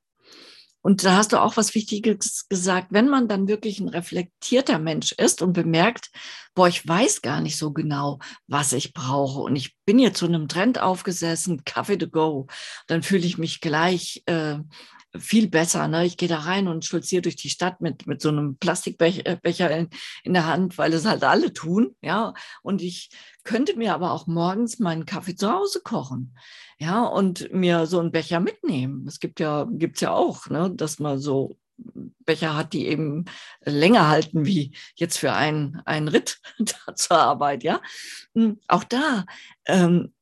Und 0.83 1.05
da 1.05 1.17
hast 1.17 1.33
du 1.33 1.41
auch 1.41 1.57
was 1.57 1.75
Wichtiges 1.75 2.49
gesagt. 2.49 2.89
Wenn 2.91 3.09
man 3.09 3.29
dann 3.29 3.49
wirklich 3.49 3.79
ein 3.81 3.89
reflektierter 3.89 4.79
Mensch 4.79 5.13
ist 5.13 5.41
und 5.41 5.53
bemerkt, 5.53 6.11
boah, 6.55 6.69
ich 6.69 6.87
weiß 6.87 7.23
gar 7.23 7.41
nicht 7.41 7.57
so 7.57 7.73
genau, 7.73 8.19
was 8.49 8.73
ich 8.73 8.93
brauche 8.93 9.41
und 9.41 9.57
ich 9.57 9.77
bin 9.87 9.99
jetzt 9.99 10.19
zu 10.19 10.27
einem 10.27 10.49
Trend 10.49 10.81
aufgesessen, 10.81 11.65
Kaffee 11.65 11.97
to 11.97 12.09
go, 12.09 12.49
dann 12.89 13.03
fühle 13.03 13.25
ich 13.25 13.39
mich 13.39 13.61
gleich 13.61 14.23
äh, 14.27 14.59
viel 15.19 15.49
besser. 15.49 15.89
Ne? 15.89 16.07
Ich 16.07 16.17
gehe 16.17 16.29
da 16.29 16.39
rein 16.41 16.69
und 16.69 16.85
stolziere 16.85 17.23
durch 17.23 17.37
die 17.37 17.51
Stadt 17.51 17.81
mit, 17.81 18.07
mit 18.07 18.23
so 18.23 18.29
einem 18.31 18.57
Plastikbecher 18.57 19.71
in, 19.71 19.89
in 20.25 20.33
der 20.33 20.47
Hand, 20.47 20.79
weil 20.79 20.93
es 20.93 21.05
halt 21.05 21.25
alle 21.25 21.53
tun. 21.53 21.95
Ja, 22.01 22.35
und 22.63 22.83
ich 22.83 23.11
könnte 23.45 23.77
mir 23.77 23.95
aber 23.95 24.13
auch 24.13 24.27
morgens 24.27 24.79
meinen 24.79 25.07
Kaffee 25.07 25.37
zu 25.37 25.53
Hause 25.53 25.81
kochen. 25.83 26.37
Ja, 26.79 27.05
und 27.05 27.53
mir 27.53 27.87
so 27.87 28.01
einen 28.01 28.13
Becher 28.13 28.41
mitnehmen. 28.41 29.07
Es 29.07 29.21
gibt 29.21 29.41
ja, 29.41 29.67
gibt's 29.71 30.01
ja 30.01 30.13
auch, 30.13 30.49
ne, 30.49 30.71
dass 30.75 30.99
man 30.99 31.19
so 31.19 31.59
Becher 32.25 32.57
hat, 32.57 32.73
die 32.73 32.87
eben 32.87 33.25
länger 33.65 34.09
halten 34.09 34.45
wie 34.47 34.75
jetzt 34.95 35.19
für 35.19 35.33
einen, 35.33 35.81
einen 35.85 36.09
Ritt 36.09 36.41
zur 36.95 37.19
Arbeit, 37.19 37.65
ja. 37.65 37.81
Hm, 38.35 38.61
auch 38.69 38.85
da 38.85 39.25
ähm, 39.67 40.13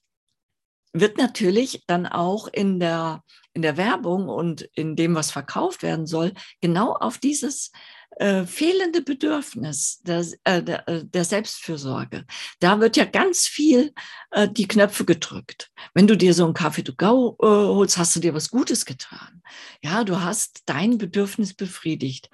wird 0.92 1.18
natürlich 1.18 1.84
dann 1.86 2.06
auch 2.06 2.48
in 2.48 2.80
der, 2.80 3.22
in 3.52 3.62
der 3.62 3.76
Werbung 3.76 4.28
und 4.28 4.62
in 4.74 4.96
dem, 4.96 5.14
was 5.14 5.30
verkauft 5.30 5.82
werden 5.82 6.06
soll, 6.06 6.32
genau 6.60 6.92
auf 6.92 7.18
dieses 7.18 7.70
äh, 8.16 8.44
fehlende 8.44 9.02
Bedürfnis 9.02 10.00
der, 10.02 10.26
äh, 10.44 10.62
der, 10.62 10.88
äh, 10.88 11.24
Selbstfürsorge. 11.24 12.26
Da 12.58 12.80
wird 12.80 12.96
ja 12.96 13.04
ganz 13.04 13.46
viel 13.46 13.94
äh, 14.32 14.48
die 14.48 14.66
Knöpfe 14.68 15.04
gedrückt. 15.04 15.70
Wenn 15.94 16.06
du 16.06 16.16
dir 16.16 16.34
so 16.34 16.44
einen 16.44 16.54
Kaffee 16.54 16.82
to 16.82 16.92
go 16.96 17.36
äh, 17.40 17.46
holst, 17.46 17.98
hast 17.98 18.16
du 18.16 18.20
dir 18.20 18.34
was 18.34 18.50
Gutes 18.50 18.84
getan. 18.84 19.42
Ja, 19.82 20.04
du 20.04 20.20
hast 20.20 20.62
dein 20.66 20.98
Bedürfnis 20.98 21.54
befriedigt. 21.54 22.28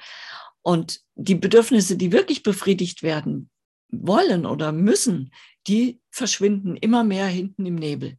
Und 0.63 1.01
die 1.15 1.37
Bedürfnisse, 1.37 1.97
die 1.97 2.11
wirklich 2.11 2.43
befriedigt 2.43 3.03
werden 3.03 3.51
wollen 3.91 4.47
oder 4.47 4.73
müssen, 4.73 5.31
die 5.67 6.01
verschwinden 6.11 6.77
immer 6.77 7.05
mehr 7.05 7.27
hinten 7.27 7.67
im 7.67 7.75
Nebel. 7.75 8.17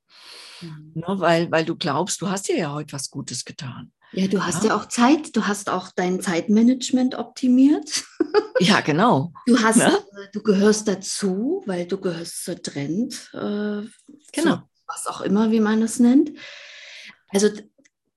Mhm. 0.61 0.91
Ne, 0.95 1.05
weil, 1.07 1.51
weil 1.51 1.65
du 1.65 1.75
glaubst, 1.75 2.21
du 2.21 2.29
hast 2.29 2.47
dir 2.47 2.57
ja 2.57 2.73
heute 2.73 2.93
was 2.93 3.09
Gutes 3.09 3.45
getan. 3.45 3.91
Ja, 4.13 4.27
du 4.27 4.45
hast 4.45 4.63
ja. 4.63 4.69
ja 4.69 4.77
auch 4.77 4.87
Zeit, 4.87 5.35
du 5.35 5.47
hast 5.47 5.69
auch 5.69 5.91
dein 5.95 6.21
Zeitmanagement 6.21 7.15
optimiert. 7.15 8.03
Ja, 8.59 8.81
genau. 8.81 9.33
Du 9.45 9.61
hast? 9.61 9.77
Ne? 9.77 9.95
Äh, 9.95 10.27
du 10.33 10.41
gehörst 10.41 10.87
dazu, 10.87 11.61
weil 11.67 11.85
du 11.85 11.99
gehörst 11.99 12.43
zur 12.43 12.59
Trend, 12.59 13.29
äh, 13.33 13.83
genau. 14.33 14.55
Zu, 14.55 14.63
was 14.87 15.05
auch 15.05 15.21
immer, 15.21 15.51
wie 15.51 15.59
man 15.59 15.83
es 15.83 15.99
nennt. 15.99 16.31
Also 17.29 17.49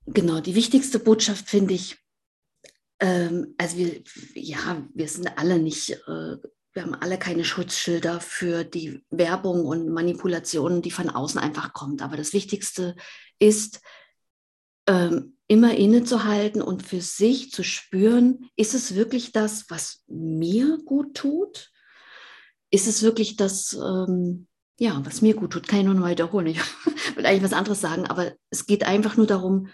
genau, 0.07 0.39
die 0.39 0.55
wichtigste 0.55 0.97
Botschaft 0.97 1.47
finde 1.47 1.75
ich, 1.75 1.97
ähm, 2.99 3.53
also 3.57 3.77
wir, 3.77 4.01
ja, 4.33 4.81
wir 4.93 5.07
sind 5.07 5.37
alle 5.37 5.59
nicht, 5.59 5.91
äh, 5.91 6.37
wir 6.73 6.83
haben 6.83 6.95
alle 6.95 7.19
keine 7.19 7.43
Schutzschilder 7.43 8.21
für 8.21 8.63
die 8.63 9.03
Werbung 9.09 9.65
und 9.65 9.89
Manipulationen, 9.89 10.81
die 10.81 10.91
von 10.91 11.09
außen 11.09 11.39
einfach 11.39 11.73
kommt. 11.73 12.01
Aber 12.01 12.15
das 12.15 12.33
Wichtigste 12.33 12.95
ist, 13.39 13.81
ähm, 14.87 15.37
immer 15.47 15.75
innezuhalten 15.75 16.61
und 16.61 16.81
für 16.87 17.01
sich 17.01 17.51
zu 17.51 17.63
spüren, 17.63 18.49
ist 18.55 18.73
es 18.73 18.95
wirklich 18.95 19.33
das, 19.33 19.69
was 19.69 20.03
mir 20.07 20.77
gut 20.85 21.15
tut? 21.15 21.71
Ist 22.69 22.87
es 22.87 23.03
wirklich 23.03 23.35
das, 23.35 23.73
ähm, 23.73 24.47
ja, 24.79 25.01
was 25.05 25.21
mir 25.21 25.35
gut 25.35 25.51
tut? 25.51 25.67
Kann 25.67 25.79
ich 25.79 25.85
nur 25.85 25.93
noch 25.93 26.07
wiederholen. 26.07 26.47
Ich 26.47 26.59
will 27.17 27.25
eigentlich 27.25 27.43
was 27.43 27.53
anderes 27.53 27.81
sagen, 27.81 28.07
aber 28.07 28.31
es 28.49 28.65
geht 28.65 28.85
einfach 28.85 29.17
nur 29.17 29.27
darum, 29.27 29.67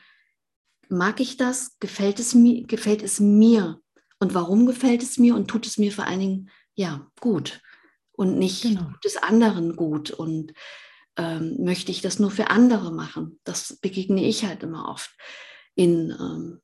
mag 0.89 1.20
ich 1.20 1.38
das? 1.38 1.77
Gefällt 1.80 2.20
es 2.20 2.34
mir? 2.34 2.66
Gefällt 2.66 3.04
es 3.04 3.20
mir? 3.20 3.80
Und 4.20 4.34
warum 4.34 4.66
gefällt 4.66 5.04
es 5.04 5.20
mir? 5.20 5.36
Und 5.36 5.48
tut 5.48 5.68
es 5.68 5.77
mir 5.77 5.92
vor 5.92 6.08
allen 6.08 6.20
Dingen, 6.20 6.50
ja, 6.77 7.12
gut? 7.19 7.62
Und 8.12 8.38
nicht 8.38 8.62
genau. 8.62 8.84
tut 8.84 9.05
es 9.05 9.17
anderen 9.17 9.75
gut? 9.75 10.12
Und 10.12 10.53
ähm, 11.17 11.57
möchte 11.60 11.91
ich 11.91 12.01
das 12.01 12.19
nur 12.19 12.31
für 12.31 12.50
andere 12.50 12.91
machen? 12.91 13.39
Das 13.43 13.77
begegne 13.81 14.24
ich 14.24 14.46
halt 14.46 14.63
immer 14.63 14.88
oft 14.88 15.12
in, 15.75 16.12
ähm, 16.12 16.62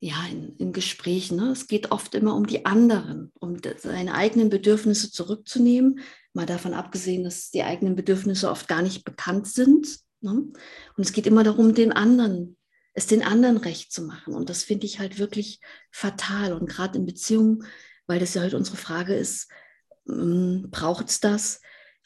ja, 0.00 0.16
in, 0.30 0.56
in 0.56 0.72
Gesprächen. 0.72 1.36
Ne? 1.36 1.50
Es 1.50 1.68
geht 1.68 1.92
oft 1.92 2.14
immer 2.14 2.34
um 2.34 2.46
die 2.46 2.66
anderen, 2.66 3.32
um 3.38 3.56
seine 3.78 4.14
eigenen 4.14 4.50
Bedürfnisse 4.50 5.10
zurückzunehmen. 5.12 6.00
Mal 6.34 6.46
davon 6.46 6.74
abgesehen, 6.74 7.22
dass 7.24 7.50
die 7.50 7.62
eigenen 7.62 7.94
Bedürfnisse 7.94 8.50
oft 8.50 8.66
gar 8.66 8.82
nicht 8.82 9.04
bekannt 9.04 9.46
sind. 9.46 10.00
Ne? 10.20 10.32
Und 10.32 10.54
es 10.98 11.12
geht 11.12 11.26
immer 11.26 11.44
darum, 11.44 11.72
den 11.72 11.92
anderen, 11.92 12.56
es 12.94 13.06
den 13.06 13.22
anderen 13.22 13.58
recht 13.58 13.92
zu 13.92 14.02
machen. 14.02 14.34
Und 14.34 14.50
das 14.50 14.64
finde 14.64 14.86
ich 14.86 14.98
halt 14.98 15.20
wirklich 15.20 15.60
fatal. 15.92 16.52
Und 16.52 16.68
gerade 16.68 16.98
in 16.98 17.06
Beziehungen, 17.06 17.64
weil 18.06 18.18
das 18.18 18.34
ja 18.34 18.42
heute 18.42 18.56
unsere 18.56 18.76
Frage 18.76 19.14
ist, 19.14 19.50
ähm, 20.08 20.68
braucht 20.70 21.08
es 21.08 21.20
das 21.20 21.60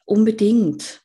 unbedingt? 0.04 1.02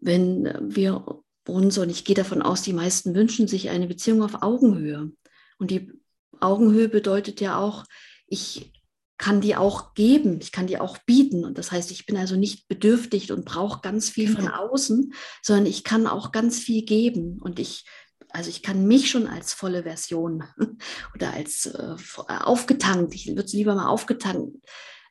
Wenn 0.00 0.74
wir 0.74 1.22
uns, 1.46 1.78
und 1.78 1.90
ich 1.90 2.04
gehe 2.04 2.16
davon 2.16 2.42
aus, 2.42 2.62
die 2.62 2.72
meisten 2.72 3.14
wünschen 3.14 3.48
sich 3.48 3.70
eine 3.70 3.86
Beziehung 3.86 4.22
auf 4.22 4.42
Augenhöhe. 4.42 5.10
Und 5.58 5.70
die 5.70 5.92
Augenhöhe 6.40 6.88
bedeutet 6.88 7.40
ja 7.40 7.58
auch, 7.58 7.84
ich 8.26 8.72
kann 9.18 9.40
die 9.40 9.54
auch 9.54 9.94
geben, 9.94 10.40
ich 10.40 10.50
kann 10.50 10.66
die 10.66 10.78
auch 10.78 10.98
bieten. 10.98 11.44
Und 11.44 11.56
das 11.56 11.70
heißt, 11.70 11.92
ich 11.92 12.06
bin 12.06 12.16
also 12.16 12.34
nicht 12.34 12.66
bedürftig 12.66 13.30
und 13.30 13.44
brauche 13.44 13.80
ganz 13.80 14.10
viel 14.10 14.26
genau. 14.26 14.40
von 14.40 14.48
außen, 14.48 15.14
sondern 15.42 15.66
ich 15.66 15.84
kann 15.84 16.08
auch 16.08 16.32
ganz 16.32 16.58
viel 16.58 16.84
geben. 16.84 17.38
Und 17.40 17.60
ich, 17.60 17.84
also 18.32 18.50
ich 18.50 18.62
kann 18.62 18.86
mich 18.86 19.10
schon 19.10 19.26
als 19.26 19.52
volle 19.52 19.82
Version 19.82 20.44
oder 21.14 21.32
als 21.32 21.66
äh, 21.66 21.96
aufgetankt, 22.28 23.14
ich 23.14 23.28
würde 23.28 23.42
es 23.42 23.52
lieber 23.52 23.74
mal 23.74 23.88
aufgetankt 23.88 24.56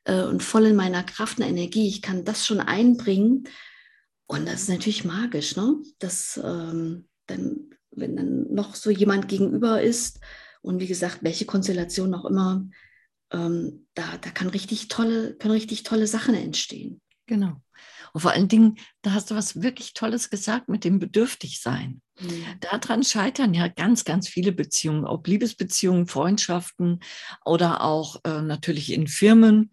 äh, 0.06 0.24
und 0.24 0.44
voll 0.44 0.66
in 0.66 0.75
meiner 0.75 1.04
Kraft 1.04 1.40
und 1.40 1.46
Energie, 1.46 1.88
ich 1.88 2.01
kann 2.01 2.25
das 2.25 2.46
schon 2.46 2.60
einbringen 2.60 3.48
und 4.28 4.48
das 4.48 4.62
ist 4.62 4.70
natürlich 4.70 5.04
magisch, 5.04 5.56
ne? 5.58 5.75
Dass 6.00 6.40
ähm, 6.42 7.10
dann, 7.28 7.70
wenn 7.92 8.16
dann 8.16 8.54
noch 8.54 8.75
so 8.75 8.90
jemand 8.90 9.28
gegenüber 9.28 9.82
ist 9.82 10.20
und 10.62 10.80
wie 10.80 10.88
gesagt, 10.88 11.20
welche 11.22 11.46
Konstellation 11.46 12.13
auch 12.13 12.25
immer, 12.25 12.66
ähm, 13.32 13.88
da, 13.94 14.18
da 14.22 14.30
kann 14.30 14.48
richtig 14.50 14.88
tolle, 14.88 15.36
können 15.36 15.54
richtig 15.54 15.84
tolle 15.84 16.08
Sachen 16.08 16.36
entstehen. 16.36 17.01
Genau. 17.25 17.62
Und 18.13 18.22
vor 18.22 18.32
allen 18.32 18.48
Dingen, 18.48 18.78
da 19.01 19.12
hast 19.13 19.32
du 19.32 19.36
was 19.36 19.62
wirklich 19.62 19.94
Tolles 19.94 20.30
gesagt 20.30 20.70
mit 20.70 20.84
dem 20.84 21.00
Bedürftigsein. 21.00 22.01
Mhm. 22.22 22.46
Daran 22.60 23.04
scheitern 23.04 23.54
ja 23.54 23.68
ganz, 23.68 24.06
ganz 24.06 24.28
viele 24.28 24.51
Beziehungen, 24.51 25.06
ob 25.06 25.28
Liebesbeziehungen, 25.28 26.08
Freundschaften 26.08 27.00
oder 27.46 27.82
auch 27.84 28.22
äh, 28.24 28.42
natürlich 28.42 28.92
in 28.92 29.08
Firmen. 29.08 29.72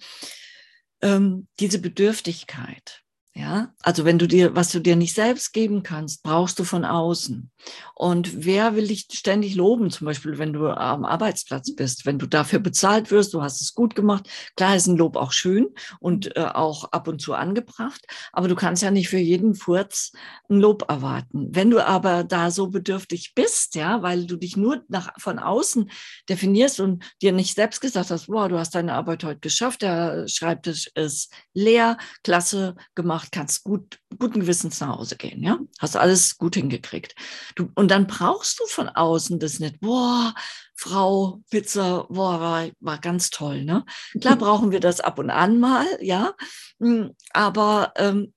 Ähm, 1.00 1.46
diese 1.60 1.80
Bedürftigkeit. 1.80 3.04
Ja, 3.38 3.72
also 3.82 4.04
wenn 4.04 4.18
du 4.18 4.26
dir, 4.26 4.56
was 4.56 4.72
du 4.72 4.80
dir 4.80 4.96
nicht 4.96 5.14
selbst 5.14 5.52
geben 5.52 5.84
kannst, 5.84 6.24
brauchst 6.24 6.58
du 6.58 6.64
von 6.64 6.84
außen. 6.84 7.52
Und 7.94 8.44
wer 8.44 8.74
will 8.74 8.88
dich 8.88 9.06
ständig 9.12 9.54
loben? 9.54 9.90
Zum 9.90 10.06
Beispiel, 10.06 10.38
wenn 10.38 10.52
du 10.52 10.66
am 10.66 11.04
Arbeitsplatz 11.04 11.72
bist, 11.74 12.04
wenn 12.04 12.18
du 12.18 12.26
dafür 12.26 12.58
bezahlt 12.58 13.12
wirst, 13.12 13.34
du 13.34 13.42
hast 13.42 13.60
es 13.60 13.74
gut 13.74 13.94
gemacht. 13.94 14.28
Klar 14.56 14.74
ist 14.74 14.88
ein 14.88 14.96
Lob 14.96 15.16
auch 15.16 15.30
schön 15.30 15.68
und 16.00 16.36
äh, 16.36 16.40
auch 16.40 16.90
ab 16.90 17.06
und 17.06 17.20
zu 17.20 17.34
angebracht, 17.34 18.04
aber 18.32 18.48
du 18.48 18.56
kannst 18.56 18.82
ja 18.82 18.90
nicht 18.90 19.08
für 19.08 19.18
jeden 19.18 19.54
Furz 19.54 20.10
ein 20.50 20.58
Lob 20.58 20.88
erwarten. 20.88 21.48
Wenn 21.50 21.70
du 21.70 21.84
aber 21.84 22.24
da 22.24 22.50
so 22.50 22.68
bedürftig 22.68 23.34
bist, 23.36 23.76
ja, 23.76 24.02
weil 24.02 24.26
du 24.26 24.36
dich 24.36 24.56
nur 24.56 24.82
nach, 24.88 25.12
von 25.18 25.38
außen 25.38 25.90
definierst 26.28 26.80
und 26.80 27.04
dir 27.22 27.30
nicht 27.30 27.54
selbst 27.54 27.80
gesagt 27.80 28.10
hast, 28.10 28.28
wow, 28.28 28.48
du 28.48 28.58
hast 28.58 28.74
deine 28.74 28.94
Arbeit 28.94 29.22
heute 29.22 29.40
geschafft, 29.40 29.82
der 29.82 30.26
Schreibtisch 30.26 30.90
ist 30.96 31.32
leer, 31.54 31.98
klasse 32.24 32.74
gemacht, 32.96 33.27
kannst 33.30 33.64
gut, 33.64 33.98
guten 34.18 34.40
Gewissens 34.40 34.80
nach 34.80 34.98
Hause 34.98 35.16
gehen, 35.16 35.42
ja? 35.42 35.58
Hast 35.78 35.96
alles 35.96 36.38
gut 36.38 36.54
hingekriegt. 36.54 37.14
Du, 37.54 37.70
und 37.74 37.90
dann 37.90 38.06
brauchst 38.06 38.60
du 38.60 38.66
von 38.66 38.88
außen 38.88 39.38
das 39.38 39.60
nicht, 39.60 39.80
boah, 39.80 40.34
Frau 40.74 41.42
Pizza, 41.50 42.06
boah, 42.08 42.40
war, 42.40 42.68
war 42.80 42.98
ganz 42.98 43.30
toll, 43.30 43.64
ne? 43.64 43.84
Klar 44.20 44.36
brauchen 44.36 44.70
wir 44.70 44.80
das 44.80 45.00
ab 45.00 45.18
und 45.18 45.30
an 45.30 45.58
mal, 45.58 45.86
ja? 46.00 46.34
Hm, 46.80 47.14
aber 47.32 47.92
ähm, 47.96 48.32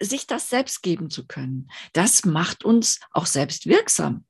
sich 0.00 0.26
das 0.26 0.48
selbst 0.48 0.82
geben 0.82 1.10
zu 1.10 1.26
können, 1.26 1.68
das 1.92 2.24
macht 2.24 2.64
uns 2.64 3.00
auch 3.12 3.26
selbst 3.26 3.66
wirksam. 3.66 4.24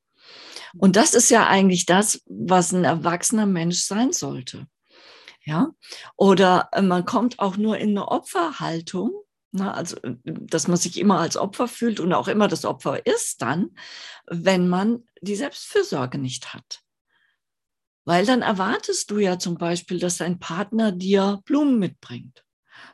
Und 0.78 0.96
das 0.96 1.14
ist 1.14 1.30
ja 1.30 1.46
eigentlich 1.46 1.86
das, 1.86 2.22
was 2.26 2.72
ein 2.72 2.84
erwachsener 2.84 3.46
Mensch 3.46 3.80
sein 3.80 4.12
sollte. 4.12 4.66
Ja, 5.44 5.72
oder 6.16 6.68
äh, 6.72 6.82
man 6.82 7.04
kommt 7.04 7.40
auch 7.40 7.56
nur 7.56 7.76
in 7.76 7.90
eine 7.90 8.08
Opferhaltung, 8.08 9.10
na, 9.52 9.74
also, 9.74 9.96
dass 10.24 10.66
man 10.66 10.78
sich 10.78 10.98
immer 10.98 11.20
als 11.20 11.36
Opfer 11.36 11.68
fühlt 11.68 12.00
und 12.00 12.12
auch 12.14 12.28
immer 12.28 12.48
das 12.48 12.64
Opfer 12.64 13.06
ist 13.06 13.42
dann, 13.42 13.70
wenn 14.26 14.68
man 14.68 15.04
die 15.20 15.36
Selbstfürsorge 15.36 16.18
nicht 16.18 16.54
hat. 16.54 16.80
Weil 18.04 18.24
dann 18.24 18.42
erwartest 18.42 19.10
du 19.10 19.18
ja 19.18 19.38
zum 19.38 19.56
Beispiel, 19.58 19.98
dass 19.98 20.16
dein 20.16 20.38
Partner 20.38 20.90
dir 20.90 21.40
Blumen 21.44 21.78
mitbringt. 21.78 22.44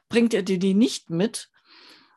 Bringt 0.09 0.35
er 0.35 0.43
dir 0.43 0.59
die 0.59 0.75
nicht 0.75 1.11
mit, 1.11 1.49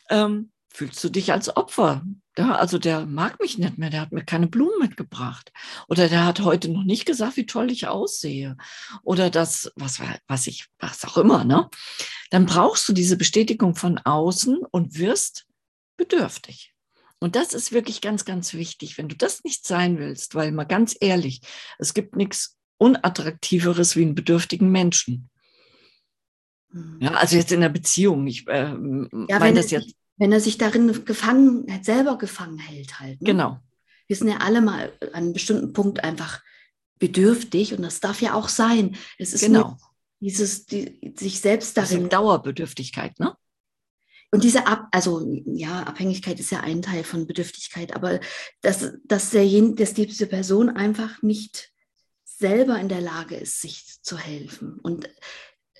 ähm, 0.09 0.51
fühlst 0.73 1.03
du 1.03 1.09
dich 1.09 1.31
als 1.31 1.55
Opfer. 1.55 2.03
Ja, 2.37 2.55
also 2.55 2.77
der 2.77 3.05
mag 3.05 3.39
mich 3.41 3.57
nicht 3.57 3.77
mehr, 3.77 3.89
der 3.89 4.01
hat 4.01 4.11
mir 4.11 4.23
keine 4.23 4.47
Blumen 4.47 4.79
mitgebracht. 4.79 5.51
Oder 5.87 6.07
der 6.07 6.25
hat 6.25 6.39
heute 6.39 6.69
noch 6.69 6.83
nicht 6.83 7.05
gesagt, 7.05 7.37
wie 7.37 7.45
toll 7.45 7.69
ich 7.71 7.87
aussehe. 7.87 8.57
Oder 9.03 9.29
das, 9.29 9.71
was, 9.75 10.01
was 10.27 10.47
ich, 10.47 10.67
was 10.79 11.05
auch 11.05 11.17
immer, 11.17 11.43
ne? 11.43 11.69
Dann 12.31 12.45
brauchst 12.45 12.87
du 12.89 12.93
diese 12.93 13.17
Bestätigung 13.17 13.75
von 13.75 13.99
außen 13.99 14.63
und 14.71 14.97
wirst 14.97 15.45
bedürftig. 15.97 16.73
Und 17.19 17.35
das 17.35 17.53
ist 17.53 17.71
wirklich 17.71 18.01
ganz, 18.01 18.25
ganz 18.25 18.53
wichtig. 18.53 18.97
Wenn 18.97 19.09
du 19.09 19.15
das 19.15 19.43
nicht 19.43 19.67
sein 19.67 19.99
willst, 19.99 20.33
weil 20.33 20.51
mal 20.51 20.63
ganz 20.63 20.95
ehrlich, 20.99 21.41
es 21.77 21.93
gibt 21.93 22.15
nichts 22.15 22.57
unattraktiveres 22.79 23.95
wie 23.95 24.01
einen 24.01 24.15
bedürftigen 24.15 24.71
Menschen. 24.71 25.29
Ja, 26.99 27.11
also 27.11 27.35
jetzt 27.35 27.51
in 27.51 27.61
der 27.61 27.69
Beziehung. 27.69 28.25
Ich 28.25 28.47
äh, 28.47 28.69
ja, 28.69 29.39
meine 29.39 29.61
das 29.61 29.69
jetzt. 29.69 29.93
Wenn 30.17 30.31
er 30.31 30.39
sich 30.39 30.57
darin 30.57 31.03
gefangen, 31.05 31.65
selber 31.83 32.17
gefangen 32.17 32.59
hält 32.59 32.99
halt. 32.99 33.21
Ne? 33.21 33.25
Genau. 33.25 33.59
Wir 34.07 34.15
sind 34.15 34.29
ja 34.29 34.37
alle 34.37 34.61
mal 34.61 34.93
an 35.01 35.09
einem 35.13 35.33
bestimmten 35.33 35.73
Punkt 35.73 36.03
einfach 36.03 36.41
bedürftig 36.97 37.73
und 37.73 37.81
das 37.81 37.99
darf 37.99 38.21
ja 38.21 38.35
auch 38.35 38.47
sein. 38.47 38.95
Es 39.17 39.33
ist 39.33 39.41
genau. 39.41 39.77
Dieses, 40.21 40.65
die, 40.65 41.13
sich 41.17 41.41
selbst 41.41 41.75
darin. 41.75 42.07
Dauerbedürftigkeit, 42.07 43.19
ne? 43.19 43.35
Und 44.33 44.45
diese 44.45 44.65
Ab, 44.65 44.87
also 44.91 45.27
ja, 45.45 45.83
Abhängigkeit 45.83 46.39
ist 46.39 46.51
ja 46.51 46.61
ein 46.61 46.81
Teil 46.81 47.03
von 47.03 47.27
Bedürftigkeit, 47.27 47.93
aber 47.93 48.21
dass, 48.61 48.93
dass, 49.03 49.31
derjen, 49.31 49.75
dass 49.75 49.93
diese 49.93 50.25
Person 50.25 50.69
einfach 50.69 51.21
nicht 51.21 51.73
selber 52.23 52.79
in 52.79 52.87
der 52.87 53.01
Lage 53.01 53.35
ist, 53.35 53.59
sich 53.59 54.01
zu 54.01 54.17
helfen. 54.17 54.79
Und 54.83 55.09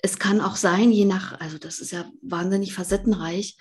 es 0.02 0.18
kann 0.18 0.42
auch 0.42 0.56
sein, 0.56 0.92
je 0.92 1.06
nach, 1.06 1.40
also 1.40 1.56
das 1.56 1.80
ist 1.80 1.92
ja 1.92 2.10
wahnsinnig 2.20 2.74
facettenreich, 2.74 3.56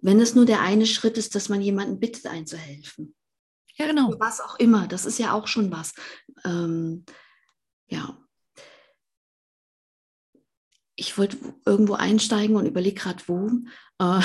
wenn 0.00 0.20
es 0.20 0.34
nur 0.34 0.46
der 0.46 0.62
eine 0.62 0.86
Schritt 0.86 1.18
ist, 1.18 1.34
dass 1.34 1.50
man 1.50 1.60
jemanden 1.60 2.00
bittet, 2.00 2.26
einzuhelfen. 2.26 3.14
Ja, 3.76 3.86
genau. 3.86 4.14
Was 4.18 4.40
auch 4.40 4.58
immer, 4.58 4.86
das 4.86 5.04
ist 5.04 5.18
ja 5.18 5.32
auch 5.32 5.48
schon 5.48 5.70
was. 5.70 5.92
Ähm, 6.44 7.04
ja, 7.88 8.23
ich 10.96 11.18
wollte 11.18 11.36
irgendwo 11.66 11.94
einsteigen 11.94 12.56
und 12.56 12.66
überlege 12.66 13.00
gerade 13.00 13.22
wo. 13.26 13.50
Äh, 13.98 14.20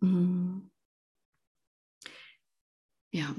hm. 0.00 0.70
ja, 3.12 3.34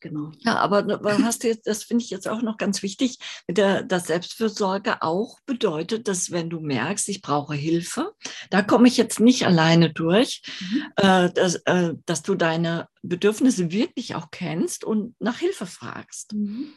genau. 0.00 0.32
Ja, 0.40 0.56
aber 0.56 1.00
hast 1.22 1.44
du 1.44 1.48
jetzt, 1.48 1.66
das 1.66 1.84
finde 1.84 2.04
ich 2.04 2.10
jetzt 2.10 2.28
auch 2.28 2.42
noch 2.42 2.58
ganz 2.58 2.82
wichtig, 2.82 3.18
mit 3.46 3.58
der, 3.58 3.82
dass 3.82 4.08
Selbstfürsorge 4.08 5.02
auch 5.02 5.38
bedeutet, 5.46 6.08
dass 6.08 6.30
wenn 6.30 6.50
du 6.50 6.60
merkst, 6.60 7.08
ich 7.08 7.22
brauche 7.22 7.54
Hilfe, 7.54 8.12
da 8.50 8.62
komme 8.62 8.88
ich 8.88 8.96
jetzt 8.96 9.20
nicht 9.20 9.46
alleine 9.46 9.92
durch, 9.92 10.42
mhm. 10.60 10.84
äh, 10.96 11.32
dass, 11.32 11.56
äh, 11.66 11.94
dass 12.06 12.22
du 12.22 12.34
deine 12.34 12.88
Bedürfnisse 13.02 13.70
wirklich 13.70 14.14
auch 14.14 14.30
kennst 14.30 14.84
und 14.84 15.14
nach 15.20 15.38
Hilfe 15.38 15.66
fragst. 15.66 16.34
Mhm. 16.34 16.72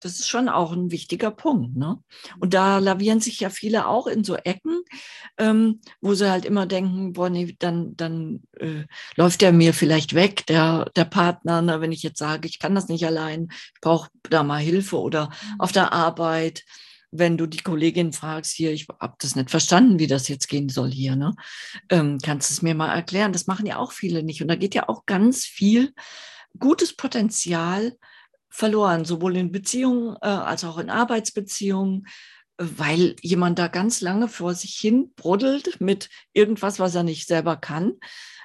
Das 0.00 0.20
ist 0.20 0.28
schon 0.28 0.48
auch 0.48 0.72
ein 0.72 0.90
wichtiger 0.90 1.30
Punkt. 1.30 1.76
Ne? 1.76 1.98
Und 2.38 2.54
da 2.54 2.78
lavieren 2.78 3.20
sich 3.20 3.40
ja 3.40 3.50
viele 3.50 3.86
auch 3.86 4.06
in 4.06 4.22
so 4.22 4.36
Ecken, 4.36 4.82
ähm, 5.38 5.80
wo 6.00 6.14
sie 6.14 6.30
halt 6.30 6.44
immer 6.44 6.66
denken, 6.66 7.12
boah, 7.12 7.30
nee, 7.30 7.56
dann, 7.58 7.96
dann 7.96 8.42
äh, 8.58 8.84
läuft 9.16 9.40
der 9.40 9.52
mir 9.52 9.74
vielleicht 9.74 10.14
weg, 10.14 10.46
der, 10.46 10.90
der 10.94 11.04
Partner, 11.04 11.62
ne? 11.62 11.80
wenn 11.80 11.92
ich 11.92 12.02
jetzt 12.02 12.18
sage, 12.18 12.46
ich 12.46 12.58
kann 12.58 12.74
das 12.74 12.88
nicht 12.88 13.04
allein, 13.06 13.48
ich 13.50 13.80
brauche 13.80 14.08
da 14.30 14.42
mal 14.42 14.60
Hilfe 14.60 15.00
oder 15.00 15.26
mhm. 15.26 15.60
auf 15.60 15.72
der 15.72 15.92
Arbeit. 15.92 16.64
Wenn 17.10 17.38
du 17.38 17.46
die 17.46 17.62
Kollegin 17.62 18.12
fragst, 18.12 18.52
hier, 18.52 18.70
ich 18.70 18.86
habe 19.00 19.14
das 19.18 19.34
nicht 19.34 19.48
verstanden, 19.48 19.98
wie 19.98 20.06
das 20.06 20.28
jetzt 20.28 20.46
gehen 20.46 20.68
soll 20.68 20.90
hier, 20.90 21.16
ne? 21.16 21.34
Ähm, 21.88 22.18
kannst 22.22 22.50
du 22.50 22.52
es 22.52 22.60
mir 22.60 22.74
mal 22.74 22.94
erklären? 22.94 23.32
Das 23.32 23.46
machen 23.46 23.64
ja 23.64 23.78
auch 23.78 23.92
viele 23.92 24.22
nicht. 24.22 24.42
Und 24.42 24.48
da 24.48 24.56
geht 24.56 24.74
ja 24.74 24.90
auch 24.90 25.06
ganz 25.06 25.46
viel 25.46 25.94
gutes 26.58 26.94
Potenzial 26.94 27.96
verloren, 28.58 29.04
sowohl 29.04 29.36
in 29.36 29.52
Beziehungen 29.52 30.16
äh, 30.20 30.26
als 30.26 30.64
auch 30.64 30.78
in 30.78 30.90
Arbeitsbeziehungen, 30.90 32.08
weil 32.56 33.14
jemand 33.22 33.56
da 33.60 33.68
ganz 33.68 34.00
lange 34.00 34.26
vor 34.26 34.52
sich 34.54 34.74
hin 34.74 35.12
bruddelt 35.14 35.80
mit 35.80 36.10
irgendwas, 36.32 36.80
was 36.80 36.96
er 36.96 37.04
nicht 37.04 37.28
selber 37.28 37.56
kann 37.56 37.94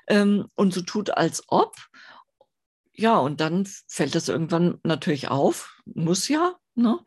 ähm, 0.08 0.45
und 0.54 0.71
so 0.71 0.82
tut, 0.82 1.10
als 1.10 1.41
ob. 1.47 1.76
Ja, 2.93 3.17
und 3.17 3.41
dann 3.41 3.67
fällt 3.88 4.13
das 4.13 4.30
irgendwann 4.30 4.80
natürlich 4.84 5.30
auf, 5.30 5.82
muss 5.86 6.28
ja, 6.28 6.58
ne? 6.76 6.99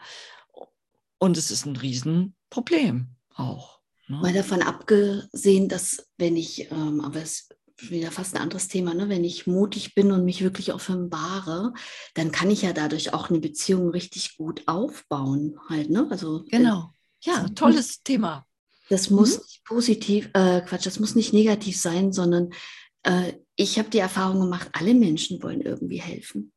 Und 1.18 1.36
es 1.38 1.52
ist 1.52 1.64
ein 1.64 1.76
Riesenproblem 1.76 3.14
auch. 3.36 3.78
Ne? 4.08 4.16
Mal 4.16 4.32
davon 4.32 4.62
abgesehen, 4.62 5.68
dass 5.68 6.08
wenn 6.18 6.36
ich, 6.36 6.72
ähm, 6.72 7.00
aber 7.00 7.22
es 7.22 7.48
wieder 7.78 8.10
fast 8.10 8.34
ein 8.34 8.40
anderes 8.40 8.68
Thema, 8.68 8.94
ne? 8.94 9.08
wenn 9.08 9.24
ich 9.24 9.46
mutig 9.46 9.94
bin 9.94 10.12
und 10.12 10.24
mich 10.24 10.42
wirklich 10.42 10.72
offenbare, 10.72 11.74
dann 12.14 12.32
kann 12.32 12.50
ich 12.50 12.62
ja 12.62 12.72
dadurch 12.72 13.12
auch 13.12 13.30
eine 13.30 13.38
Beziehung 13.38 13.90
richtig 13.90 14.36
gut 14.36 14.62
aufbauen. 14.66 15.58
Halt, 15.68 15.90
ne? 15.90 16.06
Also, 16.10 16.44
genau. 16.48 16.92
Ja, 17.22 17.48
tolles 17.48 18.02
Thema. 18.02 18.46
Das 18.88 19.10
muss 19.10 19.36
mhm. 19.36 19.42
nicht 19.42 19.64
positiv, 19.64 20.30
äh, 20.34 20.60
Quatsch, 20.62 20.86
das 20.86 21.00
muss 21.00 21.14
nicht 21.14 21.32
negativ 21.32 21.78
sein, 21.78 22.12
sondern 22.12 22.50
äh, 23.02 23.34
ich 23.56 23.78
habe 23.78 23.90
die 23.90 23.98
Erfahrung 23.98 24.40
gemacht, 24.40 24.68
alle 24.72 24.94
Menschen 24.94 25.42
wollen 25.42 25.60
irgendwie 25.60 26.00
helfen. 26.00 26.52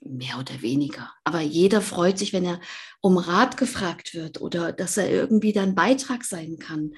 Mehr 0.00 0.38
oder 0.38 0.62
weniger. 0.62 1.12
Aber 1.24 1.40
jeder 1.40 1.80
freut 1.80 2.18
sich, 2.18 2.32
wenn 2.32 2.44
er 2.44 2.60
um 3.00 3.18
Rat 3.18 3.56
gefragt 3.56 4.14
wird 4.14 4.40
oder 4.40 4.72
dass 4.72 4.96
er 4.96 5.10
irgendwie 5.10 5.52
dann 5.52 5.74
Beitrag 5.74 6.24
sein 6.24 6.58
kann. 6.58 6.94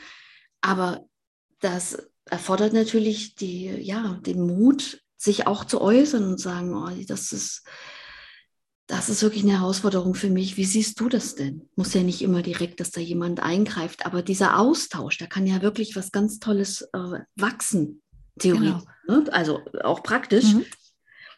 Aber 0.61 1.07
das 1.61 2.10
erfordert 2.31 2.73
natürlich 2.73 3.35
die, 3.35 3.67
ja, 3.67 4.19
den 4.25 4.41
Mut, 4.41 5.03
sich 5.17 5.47
auch 5.47 5.65
zu 5.65 5.81
äußern 5.81 6.25
und 6.25 6.41
sagen, 6.41 6.75
oh, 6.75 6.91
das 7.07 7.33
ist, 7.33 7.63
das 8.87 9.09
ist 9.09 9.23
wirklich 9.23 9.43
eine 9.43 9.61
Herausforderung 9.61 10.15
für 10.15 10.31
mich. 10.31 10.57
Wie 10.57 10.65
siehst 10.65 10.99
du 10.99 11.09
das 11.09 11.35
denn? 11.35 11.69
Muss 11.77 11.95
ja 11.95 12.03
nicht 12.03 12.23
immer 12.23 12.43
direkt, 12.43 12.81
dass 12.81 12.91
da 12.91 13.01
jemand 13.01 13.41
eingreift, 13.41 14.07
aber 14.07 14.23
dieser 14.23 14.59
Austausch, 14.59 15.19
da 15.19 15.27
kann 15.27 15.47
ja 15.47 15.63
wirklich 15.63 15.95
was 15.95 16.11
ganz 16.11 16.39
Tolles 16.39 16.89
äh, 16.93 17.21
wachsen, 17.37 18.03
theoretisch. 18.39 18.85
Genau. 19.07 19.21
Ne? 19.21 19.33
Also 19.33 19.61
auch 19.85 20.03
praktisch. 20.03 20.55
Mhm. 20.55 20.65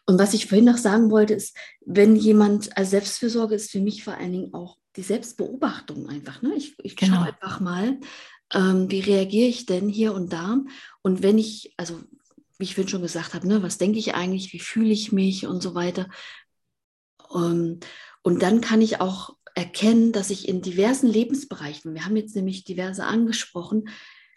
Und 0.07 0.18
was 0.18 0.35
ich 0.35 0.46
vorhin 0.46 0.64
noch 0.64 0.78
sagen 0.78 1.11
wollte, 1.11 1.35
ist, 1.35 1.57
wenn 1.85 2.16
jemand, 2.16 2.76
also 2.76 2.90
Selbstfürsorge 2.90 3.55
ist 3.55 3.70
für 3.70 3.81
mich 3.81 4.02
vor 4.05 4.14
allen 4.14 4.33
Dingen 4.33 4.55
auch 4.55 4.78
die 4.96 5.02
Selbstbeobachtung 5.02 6.09
einfach. 6.09 6.42
Ne? 6.42 6.55
Ich, 6.57 6.74
ich 6.83 6.96
genau. 6.96 7.16
schaue 7.16 7.26
einfach 7.26 7.61
mal, 7.61 7.98
ähm, 8.53 8.91
wie 8.91 9.01
reagiere 9.01 9.49
ich 9.49 9.67
denn 9.67 9.88
hier 9.88 10.15
und 10.15 10.33
da? 10.33 10.59
Und 11.03 11.23
wenn 11.23 11.38
ich, 11.38 11.75
also 11.77 12.01
wie 12.59 12.65
ich 12.65 12.91
schon 12.91 13.03
gesagt 13.03 13.35
habe, 13.35 13.47
ne, 13.49 13.62
was 13.62 13.79
denke 13.79 13.99
ich 13.99 14.15
eigentlich, 14.15 14.53
wie 14.53 14.61
fühle 14.61 14.93
ich 14.93 15.12
mich 15.12 15.47
und 15.47 15.62
so 15.62 15.75
weiter. 15.75 16.09
Ähm, 17.35 17.81
und 18.23 18.43
dann 18.43 18.61
kann 18.61 18.81
ich 18.81 19.01
auch 19.01 19.37
erkennen, 19.55 20.12
dass 20.12 20.31
ich 20.31 20.49
in 20.49 20.62
diversen 20.62 21.09
Lebensbereichen, 21.09 21.95
wir 21.95 22.05
haben 22.05 22.17
jetzt 22.17 22.37
nämlich 22.37 22.65
diverse 22.65 23.05
angesprochen, 23.05 23.88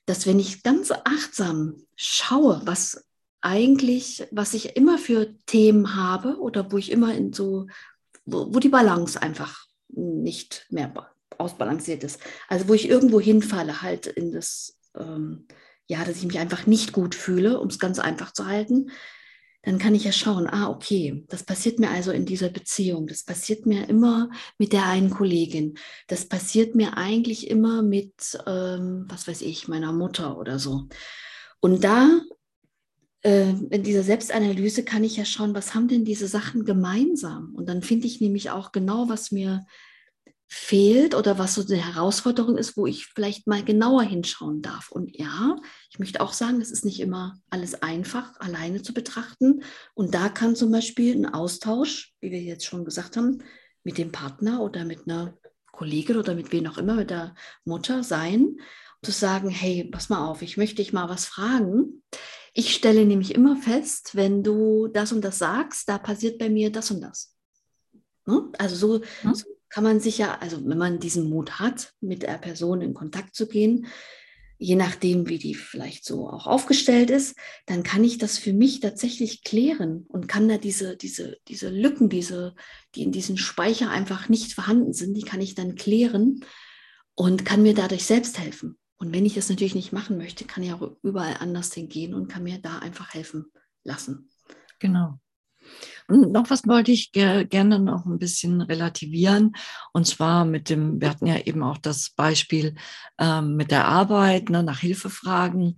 dass 0.06 0.25
wenn 0.25 0.39
ich 0.39 0.63
ganz 0.63 0.91
achtsam 0.91 1.82
schaue, 1.95 2.62
was 2.65 3.06
eigentlich, 3.41 4.28
was 4.32 4.54
ich 4.54 4.75
immer 4.75 4.97
für 4.97 5.38
Themen 5.45 5.95
habe 5.95 6.39
oder 6.39 6.71
wo 6.71 6.78
ich 6.78 6.91
immer 6.91 7.13
in 7.13 7.32
so, 7.32 7.67
wo, 8.25 8.54
wo 8.54 8.60
die 8.60 8.69
Balance 8.69 9.21
einfach 9.21 9.67
nicht 9.88 10.65
mehr 10.69 10.88
ausbalanciert 11.38 12.03
ist. 12.03 12.19
Also 12.47 12.67
wo 12.67 12.73
ich 12.73 12.89
irgendwo 12.89 13.19
hinfalle, 13.19 13.81
halt 13.81 14.07
in 14.07 14.31
das, 14.31 14.77
ähm, 14.95 15.47
ja, 15.88 16.03
dass 16.03 16.17
ich 16.17 16.25
mich 16.25 16.39
einfach 16.39 16.65
nicht 16.65 16.91
gut 16.91 17.15
fühle, 17.15 17.59
um 17.59 17.67
es 17.67 17.79
ganz 17.79 17.99
einfach 17.99 18.31
zu 18.33 18.45
halten, 18.47 18.91
dann 19.65 19.79
kann 19.79 19.95
ich 19.95 20.03
ja 20.03 20.11
schauen, 20.11 20.47
ah, 20.47 20.69
okay, 20.69 21.25
das 21.27 21.43
passiert 21.43 21.79
mir 21.79 21.89
also 21.89 22.11
in 22.11 22.25
dieser 22.25 22.49
Beziehung, 22.49 23.07
das 23.07 23.23
passiert 23.23 23.65
mir 23.65 23.89
immer 23.89 24.29
mit 24.59 24.73
der 24.73 24.85
einen 24.85 25.09
Kollegin, 25.09 25.77
das 26.07 26.27
passiert 26.27 26.75
mir 26.75 26.97
eigentlich 26.97 27.49
immer 27.49 27.81
mit, 27.81 28.38
ähm, 28.45 29.05
was 29.09 29.27
weiß 29.27 29.41
ich, 29.41 29.67
meiner 29.67 29.91
Mutter 29.91 30.38
oder 30.38 30.59
so. 30.59 30.88
Und 31.59 31.83
da 31.83 32.21
äh, 33.23 33.49
in 33.71 33.81
dieser 33.81 34.03
Selbstanalyse 34.03 34.83
kann 34.83 35.03
ich 35.03 35.17
ja 35.17 35.25
schauen, 35.25 35.55
was 35.55 35.73
haben 35.73 35.88
denn 35.88 36.05
diese 36.05 36.27
Sachen 36.27 36.63
gemeinsam? 36.63 37.55
Und 37.55 37.67
dann 37.67 37.81
finde 37.81 38.05
ich 38.05 38.21
nämlich 38.21 38.51
auch 38.51 38.71
genau, 38.71 39.09
was 39.09 39.31
mir 39.31 39.65
fehlt 40.47 41.15
oder 41.15 41.39
was 41.39 41.55
so 41.55 41.65
eine 41.65 41.77
Herausforderung 41.77 42.58
ist, 42.58 42.77
wo 42.77 42.86
ich 42.86 43.08
vielleicht 43.08 43.47
mal 43.47 43.63
genauer 43.63 44.03
hinschauen 44.03 44.62
darf. 44.62 44.91
Und 44.91 45.17
ja, 45.17 45.55
ich 45.89 45.99
möchte 45.99 46.21
auch 46.21 46.34
sagen, 46.34 46.62
es 46.62 46.71
ist 46.71 46.86
nicht 46.86 46.99
immer 46.99 47.39
alles 47.49 47.81
einfach, 47.81 48.39
alleine 48.39 48.81
zu 48.81 48.93
betrachten. 48.93 49.63
Und 49.93 50.13
da 50.13 50.29
kann 50.29 50.55
zum 50.55 50.71
Beispiel 50.71 51.15
ein 51.15 51.34
Austausch, 51.34 52.13
wie 52.21 52.31
wir 52.31 52.41
jetzt 52.41 52.65
schon 52.65 52.86
gesagt 52.86 53.17
haben, 53.17 53.43
mit 53.84 53.97
dem 53.97 54.12
Partner 54.12 54.62
oder 54.62 54.86
mit 54.86 55.08
einer 55.08 55.38
Kollegin 55.71 56.17
oder 56.17 56.36
mit 56.36 56.51
wem 56.51 56.67
auch 56.67 56.77
immer, 56.77 56.95
mit 56.95 57.10
der 57.10 57.36
Mutter 57.63 58.03
sein, 58.03 58.58
zu 59.03 59.12
sagen, 59.12 59.49
hey, 59.49 59.84
pass 59.91 60.10
mal 60.10 60.25
auf, 60.27 60.41
ich 60.41 60.58
möchte 60.58 60.77
dich 60.77 60.93
mal 60.93 61.10
was 61.10 61.25
fragen. 61.25 62.03
Ich 62.53 62.73
stelle 62.73 63.05
nämlich 63.05 63.36
immer 63.36 63.58
fest, 63.58 64.15
wenn 64.15 64.41
du 64.41 64.88
das 64.88 65.12
und 65.12 65.21
das 65.21 65.39
sagst, 65.39 65.89
da 65.89 65.97
passiert 65.97 66.39
bei 66.39 66.49
mir 66.49 66.71
das 66.71 66.91
und 66.91 67.01
das. 67.01 67.36
Ne? 68.25 68.49
Also 68.58 68.75
so, 68.75 69.03
hm? 69.21 69.36
so 69.36 69.54
kann 69.69 69.84
man 69.84 69.99
sich 69.99 70.17
ja, 70.17 70.38
also 70.39 70.58
wenn 70.65 70.78
man 70.78 70.99
diesen 70.99 71.30
Mut 71.30 71.60
hat, 71.60 71.93
mit 72.01 72.23
der 72.23 72.38
Person 72.38 72.82
in 72.82 72.93
Kontakt 72.93 73.36
zu 73.36 73.47
gehen, 73.47 73.88
je 74.58 74.75
nachdem, 74.75 75.28
wie 75.28 75.38
die 75.38 75.54
vielleicht 75.54 76.06
so 76.06 76.30
auch 76.30 76.47
aufgestellt 76.47 77.10
ist, 77.10 77.36
dann 77.65 77.84
kann 77.84 78.04
ich 78.04 78.17
das 78.17 78.38
für 78.38 78.54
mich 78.54 78.80
tatsächlich 78.80 79.43
klären 79.43 80.06
und 80.08 80.28
kann 80.28 80.47
da 80.47 80.58
diese, 80.58 80.95
diese, 80.95 81.38
diese 81.47 81.69
Lücken, 81.69 82.10
diese, 82.10 82.56
die 82.95 83.04
in 83.04 83.12
diesem 83.12 83.38
Speicher 83.38 83.89
einfach 83.89 84.30
nicht 84.30 84.54
vorhanden 84.54 84.93
sind, 84.93 85.15
die 85.15 85.23
kann 85.23 85.41
ich 85.41 85.56
dann 85.56 85.75
klären 85.75 86.45
und 87.15 87.45
kann 87.45 87.63
mir 87.63 87.73
dadurch 87.73 88.06
selbst 88.06 88.39
helfen. 88.39 88.78
Und 88.97 89.13
wenn 89.13 89.25
ich 89.25 89.34
das 89.34 89.49
natürlich 89.49 89.75
nicht 89.75 89.91
machen 89.91 90.17
möchte, 90.17 90.45
kann 90.45 90.63
ich 90.63 90.71
auch 90.71 90.95
überall 91.04 91.36
anders 91.39 91.73
hingehen 91.73 92.13
und 92.13 92.30
kann 92.30 92.43
mir 92.43 92.60
da 92.60 92.80
einfach 92.80 93.13
helfen 93.13 93.45
lassen. 93.84 94.30
Genau. 94.80 95.19
Noch 96.07 96.49
was 96.51 96.67
wollte 96.67 96.91
ich 96.91 97.11
ge 97.11 97.45
gerne 97.45 97.79
noch 97.79 98.05
ein 98.05 98.19
bisschen 98.19 98.61
relativieren. 98.61 99.55
Und 99.91 100.05
zwar 100.05 100.45
mit 100.45 100.69
dem, 100.69 101.01
wir 101.01 101.09
hatten 101.09 101.25
ja 101.25 101.37
eben 101.39 101.63
auch 101.63 101.77
das 101.77 102.11
Beispiel 102.11 102.75
ähm, 103.17 103.55
mit 103.55 103.71
der 103.71 103.85
Arbeit, 103.85 104.49
ne, 104.49 104.61
nach 104.61 104.79
Hilfe 104.79 105.09
fragen. 105.09 105.77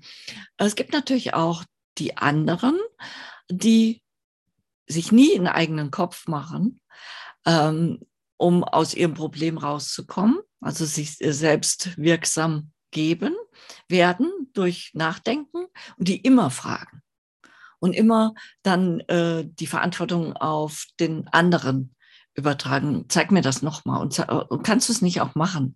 Es 0.58 0.76
gibt 0.76 0.92
natürlich 0.92 1.34
auch 1.34 1.64
die 1.98 2.18
anderen, 2.18 2.78
die 3.50 4.02
sich 4.86 5.12
nie 5.12 5.36
einen 5.36 5.48
eigenen 5.48 5.92
Kopf 5.92 6.28
machen, 6.28 6.82
ähm, 7.46 8.00
um 8.36 8.64
aus 8.64 8.94
ihrem 8.94 9.14
Problem 9.14 9.58
rauszukommen, 9.58 10.40
also 10.60 10.86
sich 10.86 11.18
selbst 11.18 11.98
wirksam 11.98 12.72
geben 12.92 13.36
werden 13.88 14.32
durch 14.54 14.92
Nachdenken 14.94 15.66
und 15.98 16.08
die 16.08 16.18
immer 16.18 16.50
fragen 16.50 17.02
und 17.80 17.94
immer 17.94 18.34
dann 18.64 19.00
äh, 19.02 19.46
die 19.46 19.68
Verantwortung 19.68 20.34
auf 20.34 20.86
den 21.00 21.28
anderen 21.30 21.96
übertragen. 22.38 23.06
Zeig 23.10 23.32
mir 23.32 23.42
das 23.42 23.62
nochmal 23.62 24.02
und, 24.02 24.20
und 24.20 24.64
kannst 24.64 24.90
du 24.90 24.94
es 24.94 25.02
nicht 25.02 25.22
auch 25.22 25.36
machen? 25.36 25.76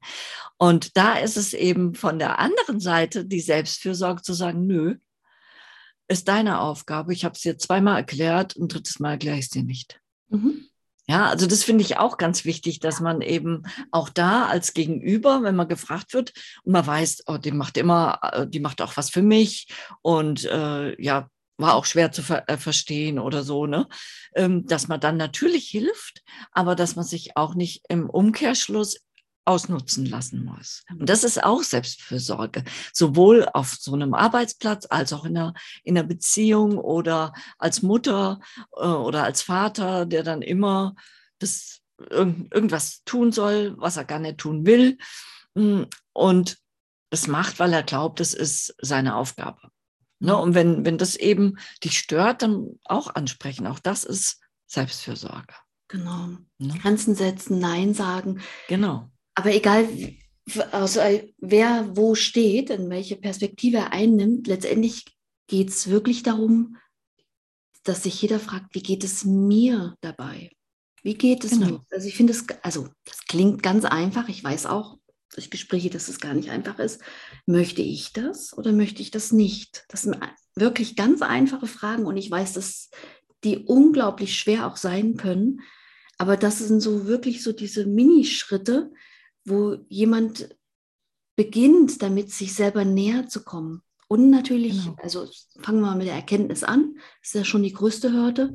Und 0.57 0.95
da 0.95 1.15
ist 1.15 1.35
es 1.35 1.53
eben 1.53 1.95
von 1.95 2.19
der 2.19 2.39
anderen 2.39 2.79
Seite 2.79 3.25
die 3.25 3.41
Selbstfürsorge 3.41 4.21
zu 4.21 4.33
sagen, 4.33 4.67
nö, 4.67 4.95
ist 6.07 6.27
deine 6.27 6.59
Aufgabe. 6.59 7.13
Ich 7.13 7.25
habe 7.25 7.33
es 7.33 7.41
dir 7.41 7.57
zweimal 7.57 7.97
erklärt, 7.97 8.55
ein 8.57 8.67
drittes 8.67 8.99
Mal 8.99 9.11
erkläre 9.11 9.37
ich 9.37 9.45
es 9.45 9.49
dir 9.49 9.63
nicht. 9.63 9.99
Mhm. 10.29 10.67
Ja, 11.07 11.25
also 11.27 11.47
das 11.47 11.63
finde 11.63 11.83
ich 11.83 11.97
auch 11.97 12.17
ganz 12.17 12.45
wichtig, 12.45 12.79
dass 12.79 12.99
man 12.99 13.21
eben 13.21 13.63
auch 13.91 14.07
da 14.07 14.45
als 14.45 14.73
Gegenüber, 14.73 15.41
wenn 15.41 15.55
man 15.55 15.67
gefragt 15.67 16.13
wird 16.13 16.31
und 16.63 16.73
man 16.73 16.85
weiß, 16.85 17.23
oh, 17.25 17.37
die 17.37 17.51
macht 17.51 17.77
immer, 17.77 18.19
äh, 18.21 18.47
die 18.47 18.59
macht 18.59 18.81
auch 18.81 18.95
was 18.97 19.09
für 19.09 19.23
mich 19.23 19.67
und 20.01 20.45
äh, 20.45 21.01
ja, 21.01 21.27
war 21.61 21.75
auch 21.75 21.85
schwer 21.85 22.11
zu 22.11 22.23
ver 22.23 22.49
äh, 22.49 22.57
verstehen 22.57 23.19
oder 23.19 23.43
so, 23.43 23.65
ne? 23.65 23.87
Ähm, 24.35 24.65
dass 24.65 24.87
man 24.87 24.99
dann 24.99 25.17
natürlich 25.17 25.67
hilft, 25.69 26.23
aber 26.51 26.75
dass 26.75 26.95
man 26.95 27.05
sich 27.05 27.37
auch 27.37 27.55
nicht 27.55 27.83
im 27.89 28.09
Umkehrschluss 28.09 28.97
ausnutzen 29.45 30.05
lassen 30.05 30.45
muss. 30.45 30.83
Und 30.89 31.09
das 31.09 31.23
ist 31.23 31.43
auch 31.43 31.63
Selbstfürsorge, 31.63 32.63
sowohl 32.93 33.47
auf 33.53 33.75
so 33.79 33.93
einem 33.93 34.13
Arbeitsplatz 34.13 34.85
als 34.89 35.13
auch 35.13 35.25
in 35.25 35.37
einer, 35.37 35.53
in 35.83 35.97
einer 35.97 36.07
Beziehung 36.07 36.77
oder 36.77 37.33
als 37.57 37.81
Mutter 37.81 38.39
äh, 38.75 38.85
oder 38.85 39.23
als 39.23 39.41
Vater, 39.41 40.05
der 40.05 40.23
dann 40.23 40.41
immer 40.41 40.95
das 41.39 41.81
irgend, 42.09 42.53
irgendwas 42.53 43.03
tun 43.03 43.31
soll, 43.31 43.75
was 43.77 43.97
er 43.97 44.05
gar 44.05 44.19
nicht 44.19 44.37
tun 44.37 44.65
will. 44.65 44.97
Hm, 45.55 45.87
und 46.13 46.57
es 47.09 47.27
macht, 47.27 47.59
weil 47.59 47.73
er 47.73 47.83
glaubt, 47.83 48.19
das 48.19 48.33
ist 48.33 48.75
seine 48.81 49.15
Aufgabe. 49.15 49.59
Ne? 50.21 50.37
Und 50.37 50.53
wenn, 50.53 50.85
wenn 50.85 50.97
das 50.97 51.15
eben 51.15 51.57
dich 51.83 51.97
stört, 51.97 52.43
dann 52.43 52.79
auch 52.85 53.15
ansprechen. 53.15 53.65
Auch 53.67 53.79
das 53.79 54.03
ist 54.03 54.39
Selbstfürsorge. 54.67 55.53
Genau. 55.87 56.29
Ne? 56.59 56.79
Grenzen 56.81 57.15
setzen, 57.15 57.59
Nein 57.59 57.93
sagen. 57.93 58.39
Genau. 58.67 59.09
Aber 59.33 59.53
egal, 59.53 59.87
also 60.71 61.01
wer 61.39 61.97
wo 61.97 62.15
steht, 62.15 62.69
in 62.69 62.89
welche 62.89 63.15
Perspektive 63.15 63.77
er 63.77 63.93
einnimmt, 63.93 64.47
letztendlich 64.47 65.05
geht 65.47 65.69
es 65.69 65.89
wirklich 65.89 66.23
darum, 66.23 66.77
dass 67.83 68.03
sich 68.03 68.21
jeder 68.21 68.39
fragt, 68.39 68.75
wie 68.75 68.83
geht 68.83 69.03
es 69.03 69.25
mir 69.25 69.95
dabei? 70.01 70.51
Wie 71.01 71.15
geht 71.15 71.43
es 71.43 71.51
genau. 71.51 71.65
mir? 71.65 71.85
Also 71.89 72.07
ich 72.07 72.15
finde 72.15 72.33
es, 72.33 72.45
also 72.61 72.87
das 73.05 73.25
klingt 73.25 73.63
ganz 73.63 73.85
einfach. 73.85 74.29
Ich 74.29 74.43
weiß 74.43 74.67
auch, 74.67 74.97
durch 75.33 75.49
Gespräche, 75.49 75.89
dass 75.89 76.07
es 76.07 76.19
gar 76.19 76.33
nicht 76.33 76.49
einfach 76.49 76.79
ist. 76.79 77.01
Möchte 77.45 77.81
ich 77.81 78.13
das 78.13 78.57
oder 78.57 78.71
möchte 78.71 79.01
ich 79.01 79.11
das 79.11 79.31
nicht? 79.31 79.85
Das 79.89 80.03
sind 80.03 80.17
wirklich 80.55 80.95
ganz 80.95 81.21
einfache 81.21 81.67
Fragen 81.67 82.05
und 82.05 82.17
ich 82.17 82.29
weiß, 82.29 82.53
dass 82.53 82.89
die 83.43 83.57
unglaublich 83.57 84.37
schwer 84.37 84.67
auch 84.67 84.77
sein 84.77 85.17
können. 85.17 85.61
Aber 86.17 86.37
das 86.37 86.59
sind 86.59 86.81
so 86.81 87.07
wirklich 87.07 87.43
so 87.43 87.51
diese 87.51 87.85
Minischritte, 87.85 88.91
wo 89.45 89.77
jemand 89.89 90.55
beginnt, 91.35 92.01
damit 92.01 92.31
sich 92.31 92.53
selber 92.53 92.85
näher 92.85 93.27
zu 93.27 93.43
kommen. 93.43 93.81
Und 94.07 94.29
natürlich, 94.29 94.83
genau. 94.83 94.97
also 95.01 95.27
fangen 95.61 95.79
wir 95.79 95.87
mal 95.87 95.95
mit 95.95 96.07
der 96.07 96.15
Erkenntnis 96.15 96.63
an, 96.63 96.95
das 97.21 97.29
ist 97.29 97.33
ja 97.33 97.45
schon 97.45 97.63
die 97.63 97.73
größte 97.73 98.11
Hürde. 98.11 98.53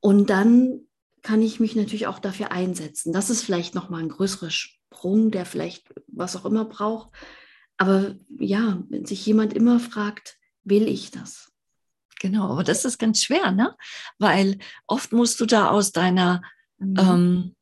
Und 0.00 0.28
dann 0.28 0.80
kann 1.22 1.40
ich 1.40 1.60
mich 1.60 1.76
natürlich 1.76 2.06
auch 2.06 2.18
dafür 2.18 2.52
einsetzen. 2.52 3.12
Das 3.12 3.30
ist 3.30 3.42
vielleicht 3.42 3.74
nochmal 3.74 4.02
ein 4.02 4.08
größerer 4.08 4.50
Sprung, 4.98 5.30
der 5.30 5.46
vielleicht 5.46 5.94
was 6.08 6.34
auch 6.34 6.44
immer 6.44 6.64
braucht. 6.64 7.10
Aber 7.76 8.16
ja, 8.38 8.82
wenn 8.88 9.06
sich 9.06 9.24
jemand 9.24 9.54
immer 9.54 9.78
fragt, 9.78 10.36
will 10.64 10.88
ich 10.88 11.12
das? 11.12 11.52
Genau, 12.20 12.50
aber 12.50 12.64
das 12.64 12.84
ist 12.84 12.98
ganz 12.98 13.22
schwer, 13.22 13.52
ne? 13.52 13.76
Weil 14.18 14.58
oft 14.88 15.12
musst 15.12 15.40
du 15.40 15.46
da 15.46 15.70
aus 15.70 15.92
deiner 15.92 16.42
mhm. 16.78 16.96
ähm, 16.98 17.56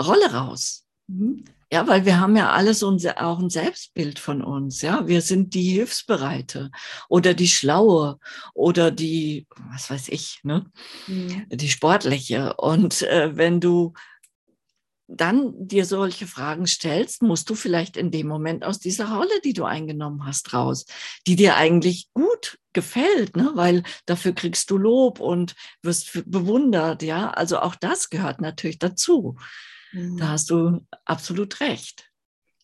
Rolle 0.00 0.32
raus. 0.32 0.86
Mhm. 1.08 1.44
Ja, 1.72 1.86
weil 1.86 2.06
wir 2.06 2.20
haben 2.20 2.36
ja 2.36 2.52
alles 2.52 2.78
so 2.78 2.96
auch 3.16 3.38
ein 3.40 3.50
Selbstbild 3.50 4.20
von 4.20 4.42
uns. 4.42 4.80
Ja, 4.80 5.06
wir 5.08 5.20
sind 5.20 5.52
die 5.52 5.70
Hilfsbereite 5.72 6.70
oder 7.08 7.34
die 7.34 7.48
Schlaue 7.48 8.18
oder 8.54 8.90
die, 8.92 9.46
was 9.72 9.90
weiß 9.90 10.08
ich, 10.08 10.40
ne, 10.44 10.64
mhm. 11.08 11.46
die 11.50 11.68
Sportliche. 11.68 12.54
Und 12.54 13.02
äh, 13.02 13.36
wenn 13.36 13.60
du 13.60 13.92
dann 15.08 15.54
dir 15.66 15.86
solche 15.86 16.26
Fragen 16.26 16.66
stellst, 16.66 17.22
musst 17.22 17.48
du 17.48 17.54
vielleicht 17.54 17.96
in 17.96 18.10
dem 18.10 18.28
Moment 18.28 18.62
aus 18.62 18.78
dieser 18.78 19.16
Rolle, 19.16 19.40
die 19.42 19.54
du 19.54 19.64
eingenommen 19.64 20.26
hast, 20.26 20.52
raus, 20.52 20.84
die 21.26 21.34
dir 21.34 21.56
eigentlich 21.56 22.10
gut 22.12 22.58
gefällt, 22.74 23.34
ne? 23.34 23.50
weil 23.54 23.82
dafür 24.04 24.34
kriegst 24.34 24.70
du 24.70 24.76
Lob 24.76 25.18
und 25.18 25.56
wirst 25.82 26.22
bewundert, 26.26 27.02
ja. 27.02 27.30
Also 27.30 27.58
auch 27.58 27.74
das 27.74 28.10
gehört 28.10 28.42
natürlich 28.42 28.78
dazu. 28.78 29.36
Mhm. 29.92 30.18
Da 30.18 30.28
hast 30.28 30.50
du 30.50 30.86
absolut 31.06 31.58
recht. 31.60 32.10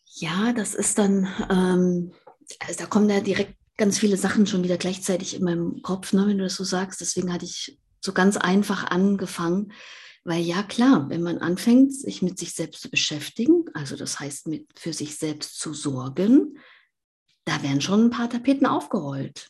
Ja, 0.05 0.53
das 0.53 0.75
ist 0.75 0.99
dann, 0.99 1.27
ähm, 1.51 2.13
also 2.61 2.79
da 2.79 2.87
kommen 2.87 3.09
ja 3.09 3.21
direkt 3.21 3.57
ganz 3.79 3.99
viele 3.99 4.19
Sachen 4.19 4.47
schon 4.47 4.63
wieder 4.63 4.77
gleichzeitig 4.77 5.35
in 5.35 5.45
meinem 5.45 5.83
Kopf, 5.83 6.13
ne, 6.13 6.27
wenn 6.27 6.39
du 6.39 6.45
das 6.45 6.57
so 6.57 6.65
sagst. 6.65 7.01
Deswegen 7.01 7.33
hatte 7.33 7.47
ich 7.47 7.79
so 8.01 8.13
ganz 8.13 8.37
einfach 8.37 8.85
angefangen 8.85 9.73
weil 10.25 10.43
ja 10.43 10.63
klar, 10.63 11.09
wenn 11.11 11.23
man 11.23 11.39
anfängt, 11.39 11.95
sich 11.95 12.23
mit 12.23 12.39
sich 12.39 12.55
selbst 12.55 12.83
zu 12.83 12.91
beschäftigen, 12.91 13.67
also 13.75 13.95
das 13.95 14.19
heißt 14.19 14.49
mit 14.49 14.67
für 14.79 14.93
sich 14.93 15.17
selbst 15.17 15.61
zu 15.61 15.75
sorgen, 15.75 16.59
da 17.45 17.63
werden 17.63 17.83
schon 17.83 18.07
ein 18.07 18.11
paar 18.11 18.31
Tapeten 18.31 18.67
aufgerollt. 18.67 19.49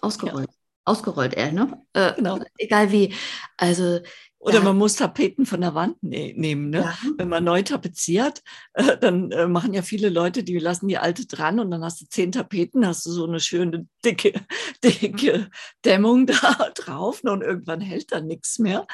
Ausgerollt. 0.00 0.50
Ja. 0.50 0.56
Ausgerollt, 0.84 1.34
eher, 1.34 1.52
ne? 1.52 1.84
Äh, 1.92 2.14
genau. 2.14 2.40
Egal 2.56 2.90
wie. 2.90 3.14
Also 3.56 4.00
oder 4.40 4.58
ja. 4.58 4.64
man 4.64 4.76
muss 4.76 4.96
Tapeten 4.96 5.46
von 5.46 5.60
der 5.60 5.74
Wand 5.74 6.00
ne 6.02 6.32
nehmen. 6.36 6.70
Ne? 6.70 6.78
Ja. 6.78 6.98
Wenn 7.16 7.28
man 7.28 7.42
neu 7.42 7.62
tapeziert, 7.62 8.42
äh, 8.74 8.96
dann 8.96 9.32
äh, 9.32 9.48
machen 9.48 9.74
ja 9.74 9.82
viele 9.82 10.08
Leute, 10.08 10.44
die 10.44 10.58
lassen 10.58 10.86
die 10.86 10.98
alte 10.98 11.26
dran 11.26 11.58
und 11.58 11.70
dann 11.70 11.84
hast 11.84 12.00
du 12.00 12.06
zehn 12.06 12.30
Tapeten, 12.30 12.86
hast 12.86 13.04
du 13.04 13.10
so 13.10 13.26
eine 13.26 13.40
schöne 13.40 13.88
dicke, 14.04 14.32
dicke 14.84 15.50
Dämmung 15.84 16.26
da 16.26 16.70
drauf 16.74 17.24
ne? 17.24 17.32
und 17.32 17.42
irgendwann 17.42 17.80
hält 17.80 18.12
dann 18.12 18.26
nichts 18.26 18.58
mehr. 18.58 18.86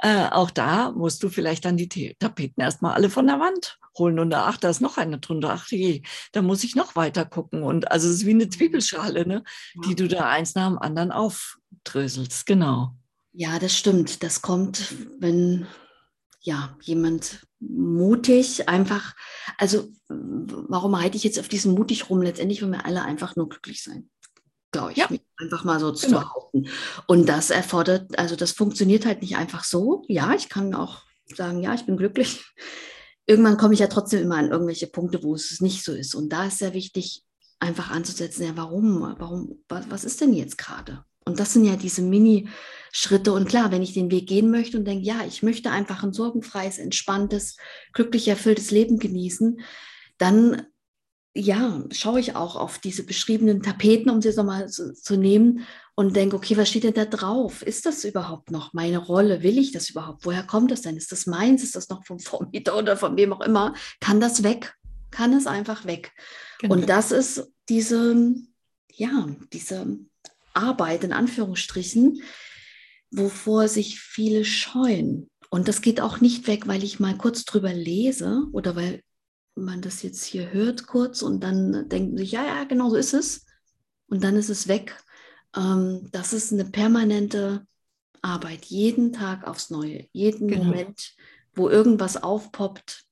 Äh, 0.00 0.26
auch 0.30 0.50
da 0.50 0.90
musst 0.90 1.22
du 1.22 1.28
vielleicht 1.28 1.64
dann 1.64 1.76
die 1.76 2.16
Tapeten 2.18 2.60
erstmal 2.60 2.94
alle 2.94 3.10
von 3.10 3.26
der 3.26 3.38
Wand 3.38 3.78
holen 3.98 4.18
und 4.18 4.34
ach, 4.34 4.56
da 4.56 4.68
ist 4.68 4.80
noch 4.80 4.96
eine 4.96 5.18
drunter, 5.18 5.50
ach 5.52 5.68
je, 5.68 6.02
da 6.32 6.42
muss 6.42 6.64
ich 6.64 6.74
noch 6.76 6.96
weiter 6.96 7.24
gucken. 7.24 7.62
Und 7.62 7.90
also 7.90 8.08
es 8.08 8.16
ist 8.16 8.26
wie 8.26 8.30
eine 8.30 8.48
Zwiebelschale, 8.48 9.26
ne? 9.26 9.44
Ja. 9.74 9.82
die 9.88 9.96
du 9.96 10.08
da 10.08 10.28
eins 10.28 10.54
nach 10.54 10.68
dem 10.68 10.78
anderen 10.78 11.12
aufdröselst, 11.12 12.46
genau. 12.46 12.94
Ja, 13.38 13.60
das 13.60 13.76
stimmt. 13.76 14.24
Das 14.24 14.42
kommt, 14.42 14.96
wenn 15.20 15.68
ja 16.40 16.76
jemand 16.82 17.46
mutig 17.60 18.68
einfach, 18.68 19.14
also 19.58 19.92
warum 20.08 20.96
reite 20.96 21.16
ich 21.16 21.22
jetzt 21.22 21.38
auf 21.38 21.46
diesen 21.46 21.72
mutig 21.72 22.10
rum? 22.10 22.20
Letztendlich 22.20 22.62
wollen 22.62 22.72
wir 22.72 22.84
alle 22.84 23.02
einfach 23.02 23.36
nur 23.36 23.48
glücklich 23.48 23.84
sein. 23.84 24.10
Glaube 24.72 24.90
ich, 24.90 24.98
ja. 24.98 25.08
einfach 25.40 25.62
mal 25.62 25.78
so 25.78 25.86
genau. 25.86 25.98
zu 25.98 26.10
behaupten. 26.10 26.68
Und 27.06 27.28
das 27.28 27.50
erfordert, 27.50 28.18
also 28.18 28.34
das 28.34 28.50
funktioniert 28.50 29.06
halt 29.06 29.22
nicht 29.22 29.36
einfach 29.36 29.62
so. 29.62 30.02
Ja, 30.08 30.34
ich 30.34 30.48
kann 30.48 30.74
auch 30.74 31.02
sagen, 31.32 31.62
ja, 31.62 31.74
ich 31.74 31.86
bin 31.86 31.96
glücklich. 31.96 32.44
Irgendwann 33.24 33.56
komme 33.56 33.74
ich 33.74 33.80
ja 33.80 33.86
trotzdem 33.86 34.20
immer 34.20 34.38
an 34.38 34.50
irgendwelche 34.50 34.88
Punkte, 34.88 35.22
wo 35.22 35.36
es 35.36 35.60
nicht 35.60 35.84
so 35.84 35.92
ist. 35.92 36.16
Und 36.16 36.30
da 36.30 36.46
ist 36.46 36.58
sehr 36.58 36.74
wichtig, 36.74 37.22
einfach 37.60 37.92
anzusetzen, 37.92 38.46
ja, 38.46 38.56
warum, 38.56 39.00
warum, 39.00 39.62
was, 39.68 39.88
was 39.90 40.02
ist 40.02 40.20
denn 40.20 40.32
jetzt 40.32 40.58
gerade? 40.58 41.04
Und 41.28 41.38
das 41.38 41.52
sind 41.52 41.64
ja 41.64 41.76
diese 41.76 42.02
Mini-Schritte. 42.02 43.32
Und 43.32 43.48
klar, 43.48 43.70
wenn 43.70 43.82
ich 43.82 43.92
den 43.92 44.10
Weg 44.10 44.26
gehen 44.26 44.50
möchte 44.50 44.78
und 44.78 44.84
denke, 44.84 45.04
ja, 45.04 45.24
ich 45.26 45.42
möchte 45.42 45.70
einfach 45.70 46.02
ein 46.02 46.12
sorgenfreies, 46.12 46.78
entspanntes, 46.78 47.56
glücklich 47.92 48.26
erfülltes 48.28 48.70
Leben 48.70 48.98
genießen, 48.98 49.60
dann 50.18 50.66
ja, 51.34 51.84
schaue 51.92 52.18
ich 52.18 52.34
auch 52.34 52.56
auf 52.56 52.78
diese 52.78 53.04
beschriebenen 53.04 53.62
Tapeten, 53.62 54.10
um 54.10 54.20
sie 54.20 54.28
jetzt 54.28 54.36
nochmal 54.36 54.68
zu, 54.68 54.92
zu 54.92 55.16
nehmen 55.16 55.64
und 55.94 56.16
denke, 56.16 56.36
okay, 56.36 56.56
was 56.56 56.68
steht 56.68 56.84
denn 56.84 56.94
da 56.94 57.04
drauf? 57.04 57.62
Ist 57.62 57.86
das 57.86 58.04
überhaupt 58.04 58.50
noch 58.50 58.72
meine 58.72 58.98
Rolle? 58.98 59.42
Will 59.42 59.58
ich 59.58 59.72
das 59.72 59.90
überhaupt? 59.90 60.24
Woher 60.24 60.42
kommt 60.42 60.70
das 60.70 60.82
denn? 60.82 60.96
Ist 60.96 61.12
das 61.12 61.26
meins? 61.26 61.62
Ist 61.62 61.76
das 61.76 61.88
noch 61.88 62.04
vom 62.04 62.18
Vormieter 62.18 62.76
oder 62.76 62.96
von 62.96 63.16
wem 63.16 63.32
auch 63.32 63.40
immer? 63.40 63.74
Kann 64.00 64.20
das 64.20 64.42
weg? 64.42 64.74
Kann 65.10 65.32
es 65.32 65.46
einfach 65.46 65.84
weg? 65.84 66.12
Genau. 66.60 66.74
Und 66.74 66.88
das 66.88 67.12
ist 67.12 67.52
diese, 67.68 68.34
ja, 68.92 69.28
diese 69.52 69.98
Arbeit 70.58 71.04
in 71.04 71.12
Anführungsstrichen, 71.12 72.22
wovor 73.10 73.68
sich 73.68 74.00
viele 74.00 74.44
scheuen. 74.44 75.30
Und 75.50 75.68
das 75.68 75.80
geht 75.80 76.00
auch 76.00 76.20
nicht 76.20 76.46
weg, 76.46 76.66
weil 76.66 76.84
ich 76.84 77.00
mal 77.00 77.16
kurz 77.16 77.44
drüber 77.44 77.72
lese 77.72 78.44
oder 78.52 78.76
weil 78.76 79.02
man 79.54 79.80
das 79.80 80.02
jetzt 80.02 80.24
hier 80.24 80.52
hört 80.52 80.86
kurz 80.86 81.22
und 81.22 81.40
dann 81.40 81.88
denkt 81.88 82.18
sich, 82.18 82.32
ja, 82.32 82.44
ja, 82.44 82.64
genau 82.64 82.90
so 82.90 82.96
ist 82.96 83.14
es. 83.14 83.46
Und 84.08 84.22
dann 84.24 84.36
ist 84.36 84.50
es 84.50 84.68
weg. 84.68 85.02
Ähm, 85.56 86.08
das 86.12 86.32
ist 86.32 86.52
eine 86.52 86.64
permanente 86.64 87.66
Arbeit, 88.22 88.66
jeden 88.66 89.12
Tag 89.12 89.46
aufs 89.46 89.70
Neue, 89.70 90.06
jeden 90.12 90.48
genau. 90.48 90.64
Moment, 90.64 91.14
wo 91.54 91.68
irgendwas 91.68 92.22
aufpoppt, 92.22 93.04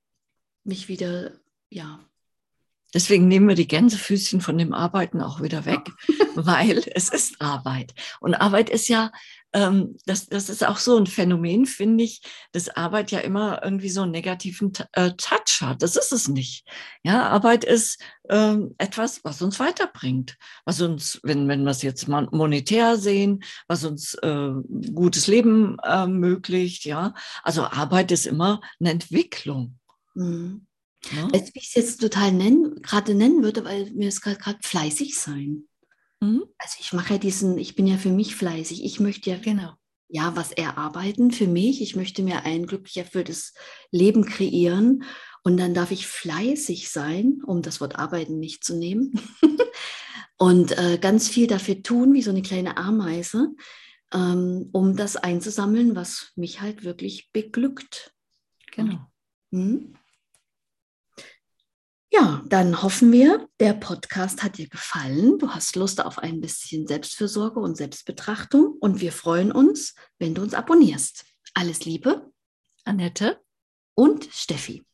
mich 0.64 0.88
wieder, 0.88 1.38
ja. 1.70 2.00
Deswegen 2.94 3.28
nehmen 3.28 3.48
wir 3.48 3.56
die 3.56 3.68
Gänsefüßchen 3.68 4.40
von 4.40 4.56
dem 4.58 4.72
Arbeiten 4.72 5.20
auch 5.20 5.42
wieder 5.42 5.64
weg, 5.64 5.90
weil 6.34 6.84
es 6.94 7.08
ist 7.08 7.40
Arbeit. 7.40 7.94
Und 8.20 8.34
Arbeit 8.34 8.70
ist 8.70 8.88
ja 8.88 9.10
ähm, 9.56 9.96
das, 10.04 10.26
das 10.26 10.50
ist 10.50 10.64
auch 10.66 10.76
so 10.76 10.98
ein 10.98 11.06
Phänomen, 11.06 11.64
finde 11.64 12.04
ich, 12.04 12.20
dass 12.52 12.68
Arbeit 12.68 13.10
ja 13.10 13.20
immer 13.20 13.62
irgendwie 13.64 13.88
so 13.88 14.02
einen 14.02 14.10
negativen 14.10 14.70
äh, 14.92 15.12
Touch 15.16 15.62
hat. 15.62 15.82
Das 15.82 15.96
ist 15.96 16.12
es 16.12 16.28
nicht. 16.28 16.68
Ja, 17.02 17.28
Arbeit 17.30 17.64
ist 17.64 17.98
ähm, 18.28 18.74
etwas, 18.76 19.24
was 19.24 19.40
uns 19.40 19.58
weiterbringt, 19.58 20.36
was 20.66 20.82
uns, 20.82 21.20
wenn, 21.22 21.48
wenn 21.48 21.64
wir 21.64 21.70
es 21.70 21.80
jetzt 21.80 22.06
monetär 22.06 22.98
sehen, 22.98 23.44
was 23.66 23.84
uns 23.84 24.12
äh, 24.14 24.50
gutes 24.94 25.26
Leben 25.26 25.78
ermöglicht. 25.78 26.84
Ja, 26.84 27.14
also 27.42 27.64
Arbeit 27.64 28.12
ist 28.12 28.26
immer 28.26 28.60
eine 28.78 28.90
Entwicklung. 28.90 29.78
Mhm. 30.14 30.65
Ja? 31.12 31.28
Als 31.32 31.50
ich 31.54 31.68
es 31.68 31.74
jetzt 31.74 32.00
total 32.00 32.32
nennen, 32.32 32.82
gerade 32.82 33.14
nennen 33.14 33.42
würde, 33.42 33.64
weil 33.64 33.90
mir 33.92 34.08
es 34.08 34.20
gerade 34.20 34.58
fleißig 34.62 35.18
sein. 35.18 35.68
Mhm. 36.20 36.44
Also 36.58 36.76
ich 36.80 36.92
mache 36.92 37.14
ja 37.14 37.18
diesen, 37.18 37.58
ich 37.58 37.76
bin 37.76 37.86
ja 37.86 37.96
für 37.96 38.10
mich 38.10 38.34
fleißig. 38.34 38.84
Ich 38.84 39.00
möchte 39.00 39.30
ja 39.30 39.38
genau 39.38 39.74
ja 40.08 40.36
was 40.36 40.52
erarbeiten 40.52 41.30
für 41.30 41.46
mich. 41.46 41.82
Ich 41.82 41.96
möchte 41.96 42.22
mir 42.22 42.44
ein 42.44 42.66
glücklich 42.66 42.96
erfülltes 42.96 43.54
Leben 43.90 44.24
kreieren 44.24 45.04
und 45.42 45.56
dann 45.58 45.74
darf 45.74 45.90
ich 45.90 46.06
fleißig 46.06 46.90
sein, 46.90 47.40
um 47.44 47.62
das 47.62 47.80
Wort 47.80 47.96
arbeiten 47.96 48.38
nicht 48.38 48.64
zu 48.64 48.76
nehmen. 48.76 49.12
und 50.38 50.76
äh, 50.78 50.98
ganz 51.00 51.28
viel 51.28 51.46
dafür 51.46 51.82
tun, 51.82 52.14
wie 52.14 52.22
so 52.22 52.30
eine 52.30 52.42
kleine 52.42 52.76
Ameise, 52.76 53.54
ähm, 54.12 54.68
um 54.72 54.96
das 54.96 55.16
einzusammeln, 55.16 55.94
was 55.96 56.32
mich 56.36 56.60
halt 56.60 56.84
wirklich 56.84 57.30
beglückt. 57.32 58.12
Genau. 58.72 58.98
Mhm. 59.50 59.94
Ja, 62.18 62.42
dann 62.46 62.82
hoffen 62.82 63.12
wir, 63.12 63.46
der 63.60 63.74
Podcast 63.74 64.42
hat 64.42 64.56
dir 64.56 64.68
gefallen. 64.68 65.38
Du 65.38 65.50
hast 65.50 65.76
Lust 65.76 66.02
auf 66.02 66.18
ein 66.18 66.40
bisschen 66.40 66.86
Selbstfürsorge 66.86 67.60
und 67.60 67.76
Selbstbetrachtung 67.76 68.74
und 68.80 69.02
wir 69.02 69.12
freuen 69.12 69.52
uns, 69.52 69.94
wenn 70.18 70.34
du 70.34 70.40
uns 70.40 70.54
abonnierst. 70.54 71.26
Alles 71.52 71.84
Liebe, 71.84 72.30
Annette 72.84 73.38
und 73.94 74.28
Steffi. 74.32 74.86